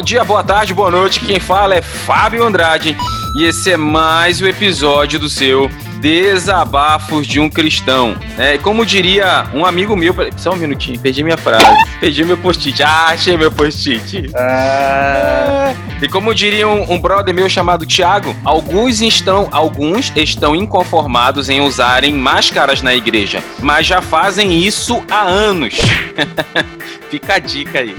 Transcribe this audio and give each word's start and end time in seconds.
Bom 0.00 0.04
dia, 0.04 0.24
boa 0.24 0.42
tarde, 0.42 0.72
boa 0.72 0.90
noite. 0.90 1.20
Quem 1.20 1.38
fala 1.38 1.74
é 1.74 1.82
Fábio 1.82 2.42
Andrade 2.42 2.96
e 3.34 3.44
esse 3.44 3.70
é 3.70 3.76
mais 3.76 4.40
um 4.40 4.46
episódio 4.46 5.20
do 5.20 5.28
seu 5.28 5.70
Desabafos 6.00 7.26
de 7.26 7.38
um 7.38 7.50
Cristão. 7.50 8.16
É, 8.38 8.56
como 8.56 8.86
diria 8.86 9.46
um 9.52 9.66
amigo 9.66 9.94
meu, 9.94 10.14
só 10.36 10.52
um 10.52 10.56
minutinho, 10.56 10.98
perdi 10.98 11.22
minha 11.22 11.36
frase, 11.36 11.66
perdi 12.00 12.24
meu 12.24 12.38
post-it. 12.38 12.82
Ah, 12.82 13.08
achei 13.08 13.36
meu 13.36 13.52
post-it. 13.52 14.30
Ah. 14.34 15.74
E 16.00 16.08
como 16.08 16.34
diria 16.34 16.66
um, 16.66 16.90
um, 16.90 16.98
brother 16.98 17.34
meu 17.34 17.48
chamado 17.50 17.84
Thiago, 17.84 18.34
alguns 18.42 19.02
estão, 19.02 19.48
alguns 19.52 20.10
estão 20.16 20.56
inconformados 20.56 21.50
em 21.50 21.60
usarem 21.60 22.14
máscaras 22.14 22.80
na 22.80 22.94
igreja, 22.94 23.42
mas 23.60 23.86
já 23.86 24.00
fazem 24.00 24.58
isso 24.58 25.02
há 25.10 25.20
anos. 25.20 25.74
Fica 27.10 27.34
a 27.34 27.38
dica 27.40 27.80
aí. 27.80 27.96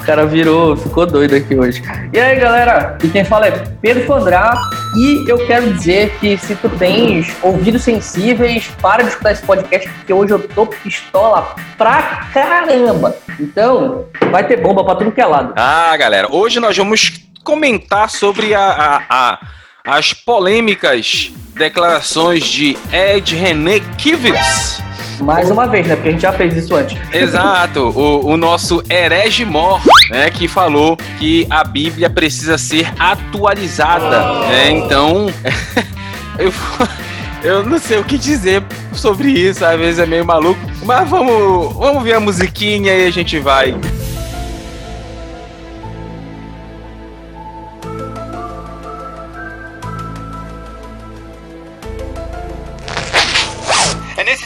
o 0.00 0.04
cara 0.04 0.26
virou, 0.26 0.76
ficou 0.76 1.06
doido 1.06 1.36
aqui 1.36 1.54
hoje. 1.54 1.80
E 2.12 2.18
aí, 2.18 2.40
galera? 2.40 2.98
E 3.04 3.08
quem 3.08 3.24
fala 3.24 3.46
é 3.46 3.52
Pedro 3.80 4.04
Fandrá. 4.04 4.60
E 4.96 5.24
eu 5.30 5.46
quero 5.46 5.72
dizer 5.72 6.09
que 6.18 6.36
se 6.38 6.54
tu 6.54 6.68
tens 6.70 7.36
ouvidos 7.42 7.82
sensíveis, 7.82 8.70
para 8.80 9.02
de 9.02 9.10
escutar 9.10 9.32
esse 9.32 9.42
podcast, 9.42 9.88
porque 9.88 10.12
hoje 10.12 10.32
eu 10.32 10.48
tô 10.48 10.66
pistola 10.66 11.54
pra 11.76 12.28
caramba. 12.32 13.16
Então, 13.38 14.06
vai 14.30 14.46
ter 14.46 14.56
bomba 14.56 14.84
pra 14.84 14.94
tudo 14.94 15.12
que 15.12 15.20
é 15.20 15.26
lado. 15.26 15.52
Ah, 15.56 15.96
galera, 15.96 16.28
hoje 16.30 16.60
nós 16.60 16.76
vamos 16.76 17.20
comentar 17.44 18.10
sobre 18.10 18.54
a, 18.54 18.62
a, 18.62 19.02
a 19.08 19.38
as 19.82 20.12
polêmicas 20.12 21.32
declarações 21.54 22.44
de 22.44 22.76
Ed 22.92 23.34
René 23.34 23.80
Kivitz 23.96 24.80
mais 25.20 25.50
uma 25.50 25.66
vez, 25.66 25.86
né? 25.86 25.94
Porque 25.94 26.08
a 26.08 26.12
gente 26.12 26.22
já 26.22 26.32
fez 26.32 26.56
isso 26.56 26.74
antes. 26.74 26.98
Exato. 27.12 27.90
O, 27.90 28.26
o 28.26 28.36
nosso 28.36 28.82
herege 28.88 29.44
mor, 29.44 29.80
né? 30.10 30.30
Que 30.30 30.48
falou 30.48 30.96
que 31.18 31.46
a 31.50 31.62
Bíblia 31.62 32.08
precisa 32.08 32.56
ser 32.58 32.90
atualizada, 32.98 34.46
né? 34.46 34.70
Então, 34.70 35.26
eu... 36.40 36.52
Eu 37.42 37.64
não 37.64 37.78
sei 37.78 37.98
o 37.98 38.04
que 38.04 38.18
dizer 38.18 38.62
sobre 38.92 39.30
isso, 39.30 39.64
às 39.64 39.78
vezes 39.78 39.98
é 39.98 40.04
meio 40.04 40.26
maluco. 40.26 40.60
Mas 40.84 41.08
vamos, 41.08 41.72
vamos 41.74 42.02
ver 42.02 42.12
a 42.12 42.20
musiquinha 42.20 42.94
e 42.94 43.06
a 43.06 43.10
gente 43.10 43.38
vai. 43.38 43.74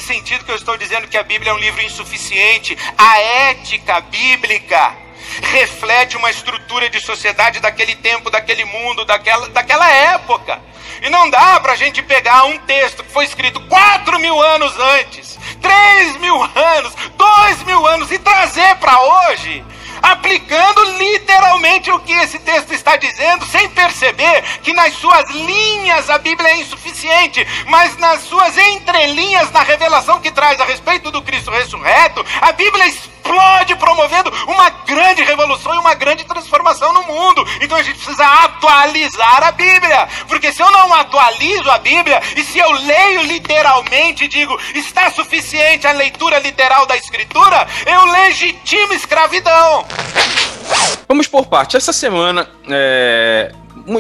sentido 0.05 0.45
que 0.45 0.53
eu 0.53 0.57
estou 0.57 0.77
dizendo 0.79 1.09
que 1.09 1.17
a 1.17 1.23
Bíblia 1.23 1.51
é 1.51 1.55
um 1.55 1.59
livro 1.59 1.83
insuficiente. 1.83 2.77
A 2.97 3.19
ética 3.51 4.01
bíblica 4.03 5.04
reflete 5.43 6.17
uma 6.17 6.31
estrutura 6.31 6.89
de 6.89 7.01
sociedade 7.01 7.61
daquele 7.61 7.95
tempo, 7.97 8.31
daquele 8.31 8.65
mundo, 8.65 9.05
daquela, 9.05 9.49
daquela 9.49 9.91
época. 9.91 10.61
E 11.03 11.11
não 11.11 11.29
dá 11.29 11.61
para 11.61 11.73
a 11.73 11.77
gente 11.77 12.03
pegar 12.03 12.45
um 12.45 12.59
texto 12.59 13.03
que 13.03 13.13
foi 13.13 13.25
escrito 13.25 13.61
4 13.61 14.19
mil 14.19 14.41
anos 14.41 14.79
antes, 14.79 15.39
3 15.61 16.17
mil 16.19 16.43
anos, 16.43 16.95
2 17.17 17.63
mil 17.65 17.87
anos 17.87 18.11
e 18.11 18.19
trazer 18.19 18.77
para 18.77 19.01
hoje 19.01 19.65
aplicando 20.05 20.85
literalmente 20.99 21.91
o 21.91 21.99
que 22.01 22.13
esse 22.13 22.39
texto 22.39 22.73
está 22.73 22.95
dizendo, 22.97 23.47
sem 23.47 23.71
perceber 23.71 24.43
que 24.63 24.75
nas 24.75 24.93
suas 24.95 25.31
linhas 25.31 26.11
a 26.11 26.19
Bíblia 26.19 26.51
é 26.51 26.61
insuficiente, 26.61 27.47
mas 27.67 27.97
nas 27.97 28.23
suas 28.23 28.57
entrelinhas, 28.59 29.51
na 29.51 29.63
revelação 29.63 30.21
que 30.21 30.31
traz 30.31 30.61
a 30.61 30.65
respeito 30.65 31.11
do 31.11 31.23
Cristo 31.23 31.51
ressurreto, 31.51 32.25
a 32.43 32.53
Bíblia 32.53 32.85
explode 33.25 33.75
promovendo 33.77 34.31
uma 34.47 34.69
grande 34.69 35.23
revolução 35.23 35.75
e 35.75 35.79
uma 35.79 35.95
grande 35.95 36.25
transformação 36.25 36.93
no 36.93 37.03
mundo. 37.05 37.45
Então 37.61 37.77
a 37.77 37.83
gente 37.83 37.97
precisa 37.97 38.25
atualizar 38.45 39.43
a 39.45 39.53
Bíblia, 39.53 40.07
porque 40.29 40.53
se 40.53 40.63
eu 40.63 40.71
não 40.71 40.93
atualizo 40.93 41.71
a 41.71 41.79
Bíblia 41.79 42.21
e 42.37 42.45
se 42.45 42.59
eu 42.59 42.71
leio 42.71 43.23
literalmente, 43.23 44.29
digo, 44.29 44.59
está 44.75 45.11
suficiente 45.11 45.87
a 45.87 45.93
leitura 45.93 46.39
literal 46.39 46.87
da 46.87 46.97
Escritura, 46.97 47.67
eu 47.87 48.05
legitimo 48.05 48.93
escravidão. 48.93 49.87
Vamos 51.09 51.27
por 51.27 51.47
parte. 51.47 51.77
Essa 51.77 51.93
semana, 51.93 52.49
é, 52.69 53.53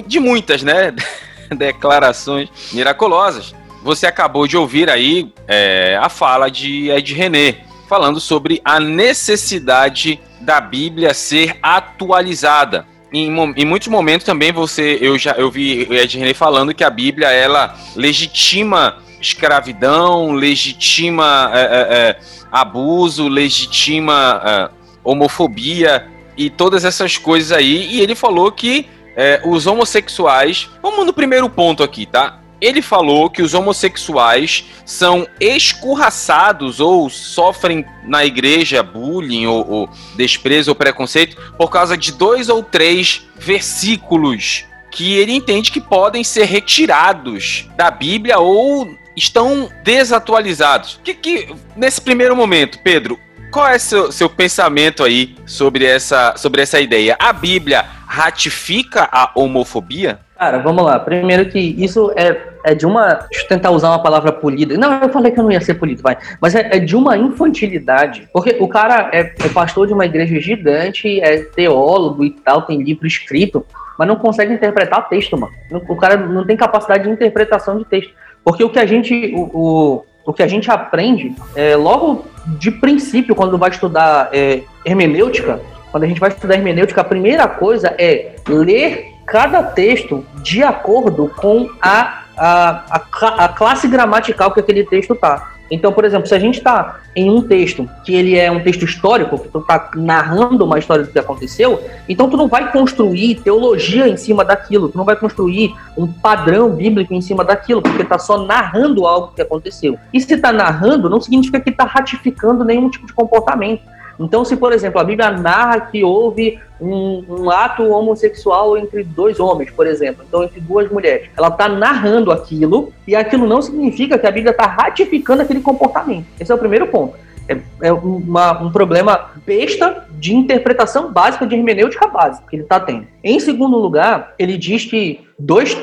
de 0.06 0.20
muitas, 0.20 0.62
né, 0.62 0.94
declarações 1.56 2.50
miraculosas, 2.72 3.54
você 3.82 4.06
acabou 4.06 4.46
de 4.46 4.56
ouvir 4.56 4.88
aí 4.88 5.30
é, 5.46 5.98
a 6.00 6.08
fala 6.08 6.50
de 6.50 6.90
Ed 6.90 7.12
René, 7.12 7.63
falando 7.88 8.20
sobre 8.20 8.60
a 8.64 8.80
necessidade 8.80 10.20
da 10.40 10.60
Bíblia 10.60 11.14
ser 11.14 11.56
atualizada. 11.62 12.86
Em, 13.12 13.28
em, 13.56 13.64
muitos 13.64 13.88
momentos 13.88 14.24
também 14.24 14.50
você 14.50 14.98
eu 15.00 15.16
já 15.16 15.32
eu 15.32 15.50
vi 15.50 15.82
Ed 15.90 16.18
René 16.18 16.34
falando 16.34 16.74
que 16.74 16.82
a 16.82 16.90
Bíblia 16.90 17.30
ela 17.30 17.76
legitima 17.94 18.98
escravidão, 19.20 20.32
legitima 20.32 21.50
é, 21.54 21.60
é, 21.60 21.98
é 21.98 22.20
abuso, 22.50 23.28
legitima 23.28 24.42
é, 24.44 24.70
homofobia 25.02 26.06
e 26.36 26.50
todas 26.50 26.84
essas 26.84 27.16
coisas 27.16 27.52
aí. 27.52 27.88
E 27.94 28.00
ele 28.00 28.14
falou 28.14 28.50
que 28.50 28.86
é, 29.16 29.40
os 29.44 29.66
homossexuais. 29.66 30.68
Vamos 30.82 31.06
no 31.06 31.12
primeiro 31.12 31.48
ponto 31.48 31.82
aqui, 31.82 32.06
tá? 32.06 32.40
Ele 32.60 32.80
falou 32.80 33.28
que 33.28 33.42
os 33.42 33.54
homossexuais 33.54 34.64
são 34.84 35.26
escorraçados 35.40 36.80
ou 36.80 37.10
sofrem 37.10 37.84
na 38.06 38.24
igreja 38.24 38.82
bullying 38.82 39.46
ou, 39.46 39.68
ou 39.68 39.90
desprezo 40.16 40.70
ou 40.70 40.74
preconceito 40.74 41.36
por 41.58 41.70
causa 41.70 41.96
de 41.96 42.12
dois 42.12 42.48
ou 42.48 42.62
três 42.62 43.26
versículos 43.36 44.64
que 44.90 45.14
ele 45.14 45.32
entende 45.32 45.72
que 45.72 45.80
podem 45.80 46.22
ser 46.22 46.44
retirados 46.44 47.68
da 47.76 47.90
Bíblia 47.90 48.38
ou 48.38 48.88
estão 49.16 49.68
desatualizados. 49.82 51.00
Que, 51.02 51.14
que 51.14 51.54
nesse 51.76 52.00
primeiro 52.00 52.36
momento, 52.36 52.78
Pedro, 52.78 53.18
qual 53.50 53.68
é 53.68 53.78
seu, 53.78 54.10
seu 54.10 54.28
pensamento 54.28 55.04
aí 55.04 55.36
sobre 55.46 55.84
essa, 55.84 56.34
sobre 56.36 56.62
essa 56.62 56.80
ideia? 56.80 57.16
A 57.18 57.32
Bíblia 57.32 57.84
ratifica 58.06 59.08
a 59.10 59.30
homofobia? 59.34 60.20
Cara, 60.44 60.58
vamos 60.58 60.84
lá. 60.84 61.00
Primeiro 61.00 61.46
que 61.48 61.58
isso 61.58 62.12
é, 62.14 62.38
é 62.64 62.74
de 62.74 62.84
uma. 62.84 63.14
Deixa 63.30 63.46
eu 63.46 63.48
tentar 63.48 63.70
usar 63.70 63.88
uma 63.88 64.02
palavra 64.02 64.30
polida. 64.30 64.76
Não, 64.76 64.92
eu 65.00 65.08
falei 65.08 65.32
que 65.32 65.40
eu 65.40 65.44
não 65.44 65.50
ia 65.50 65.60
ser 65.62 65.72
polido, 65.72 66.02
vai. 66.02 66.18
Mas 66.38 66.54
é, 66.54 66.76
é 66.76 66.78
de 66.78 66.94
uma 66.94 67.16
infantilidade. 67.16 68.28
Porque 68.30 68.54
o 68.60 68.68
cara 68.68 69.08
é, 69.10 69.20
é, 69.20 69.48
pastor 69.54 69.86
de 69.86 69.94
uma 69.94 70.04
igreja 70.04 70.38
gigante, 70.38 71.18
é 71.18 71.38
teólogo 71.38 72.22
e 72.22 72.30
tal, 72.30 72.60
tem 72.60 72.82
livro 72.82 73.06
escrito, 73.06 73.64
mas 73.98 74.06
não 74.06 74.16
consegue 74.16 74.52
interpretar 74.52 75.08
texto, 75.08 75.34
mano. 75.34 75.54
O 75.88 75.96
cara 75.96 76.18
não 76.18 76.44
tem 76.44 76.58
capacidade 76.58 77.04
de 77.04 77.10
interpretação 77.10 77.78
de 77.78 77.86
texto. 77.86 78.12
Porque 78.44 78.62
o 78.62 78.68
que 78.68 78.78
a 78.78 78.84
gente. 78.84 79.32
O, 79.34 79.48
o, 79.54 80.04
o 80.26 80.32
que 80.34 80.42
a 80.42 80.46
gente 80.46 80.70
aprende 80.70 81.34
é, 81.56 81.74
logo 81.74 82.26
de 82.58 82.70
princípio, 82.70 83.34
quando 83.34 83.56
vai 83.56 83.70
estudar 83.70 84.28
é, 84.30 84.60
hermenêutica, 84.84 85.58
quando 85.90 86.04
a 86.04 86.06
gente 86.06 86.20
vai 86.20 86.28
estudar 86.28 86.56
hermenêutica, 86.56 87.00
a 87.00 87.04
primeira 87.04 87.48
coisa 87.48 87.94
é 87.96 88.36
ler 88.46 89.13
cada 89.26 89.62
texto 89.62 90.24
de 90.42 90.62
acordo 90.62 91.30
com 91.36 91.70
a, 91.80 92.24
a, 92.36 92.84
a, 92.90 93.44
a 93.44 93.48
classe 93.48 93.88
gramatical 93.88 94.52
que 94.52 94.60
aquele 94.60 94.84
texto 94.84 95.14
está. 95.14 95.54
Então, 95.70 95.92
por 95.92 96.04
exemplo, 96.04 96.26
se 96.28 96.34
a 96.34 96.38
gente 96.38 96.58
está 96.58 97.00
em 97.16 97.30
um 97.30 97.40
texto 97.42 97.88
que 98.04 98.14
ele 98.14 98.36
é 98.36 98.50
um 98.50 98.62
texto 98.62 98.84
histórico, 98.84 99.38
que 99.38 99.48
tu 99.48 99.58
está 99.58 99.90
narrando 99.94 100.64
uma 100.64 100.78
história 100.78 101.04
do 101.04 101.10
que 101.10 101.18
aconteceu, 101.18 101.82
então 102.08 102.28
tu 102.28 102.36
não 102.36 102.48
vai 102.48 102.70
construir 102.70 103.36
teologia 103.36 104.06
em 104.06 104.16
cima 104.16 104.44
daquilo, 104.44 104.88
tu 104.88 104.98
não 104.98 105.04
vai 105.04 105.16
construir 105.16 105.74
um 105.96 106.06
padrão 106.06 106.70
bíblico 106.70 107.14
em 107.14 107.20
cima 107.20 107.44
daquilo, 107.44 107.80
porque 107.80 108.02
está 108.02 108.18
só 108.18 108.44
narrando 108.44 109.06
algo 109.06 109.32
que 109.34 109.40
aconteceu. 109.40 109.98
E 110.12 110.20
se 110.20 110.34
está 110.34 110.52
narrando, 110.52 111.08
não 111.08 111.20
significa 111.20 111.58
que 111.58 111.70
está 111.70 111.84
ratificando 111.84 112.64
nenhum 112.64 112.90
tipo 112.90 113.06
de 113.06 113.12
comportamento. 113.12 113.82
Então, 114.18 114.44
se, 114.44 114.56
por 114.56 114.72
exemplo, 114.72 115.00
a 115.00 115.04
Bíblia 115.04 115.30
narra 115.30 115.80
que 115.80 116.04
houve 116.04 116.58
um, 116.80 117.24
um, 117.28 117.50
ato 117.50 117.82
homossexual 117.84 118.76
entre 118.76 119.02
dois 119.02 119.40
homens, 119.40 119.70
por 119.70 119.86
exemplo, 119.86 120.24
então 120.26 120.44
entre 120.44 120.60
duas 120.60 120.90
mulheres, 120.90 121.28
ela 121.36 121.48
está 121.48 121.68
narrando 121.68 122.30
aquilo 122.30 122.92
e 123.06 123.14
aquilo 123.14 123.46
não 123.46 123.62
significa 123.62 124.18
que 124.18 124.26
a 124.26 124.30
Bíblia 124.30 124.50
está 124.50 124.66
ratificando 124.66 125.42
aquele 125.42 125.60
comportamento.Esse 125.60 126.50
é 126.50 126.54
o 126.54 126.58
primeiro 126.58 126.86
ponto. 126.88 127.14
É, 127.46 127.58
é 127.82 127.92
uma, 127.92 128.62
um 128.62 128.72
problema 128.72 129.30
besta 129.44 130.06
de 130.12 130.34
interpretação 130.34 131.12
básica 131.12 131.46
de 131.46 131.54
hermenêutica 131.54 132.06
básica 132.06 132.46
que 132.48 132.56
ele 132.56 132.62
está 132.62 132.80
tendo. 132.80 133.06
Em 133.22 133.38
segundo 133.38 133.76
lugar, 133.76 134.34
ele 134.38 134.56
diz 134.56 134.86
que 134.86 135.20
dois 135.38 135.76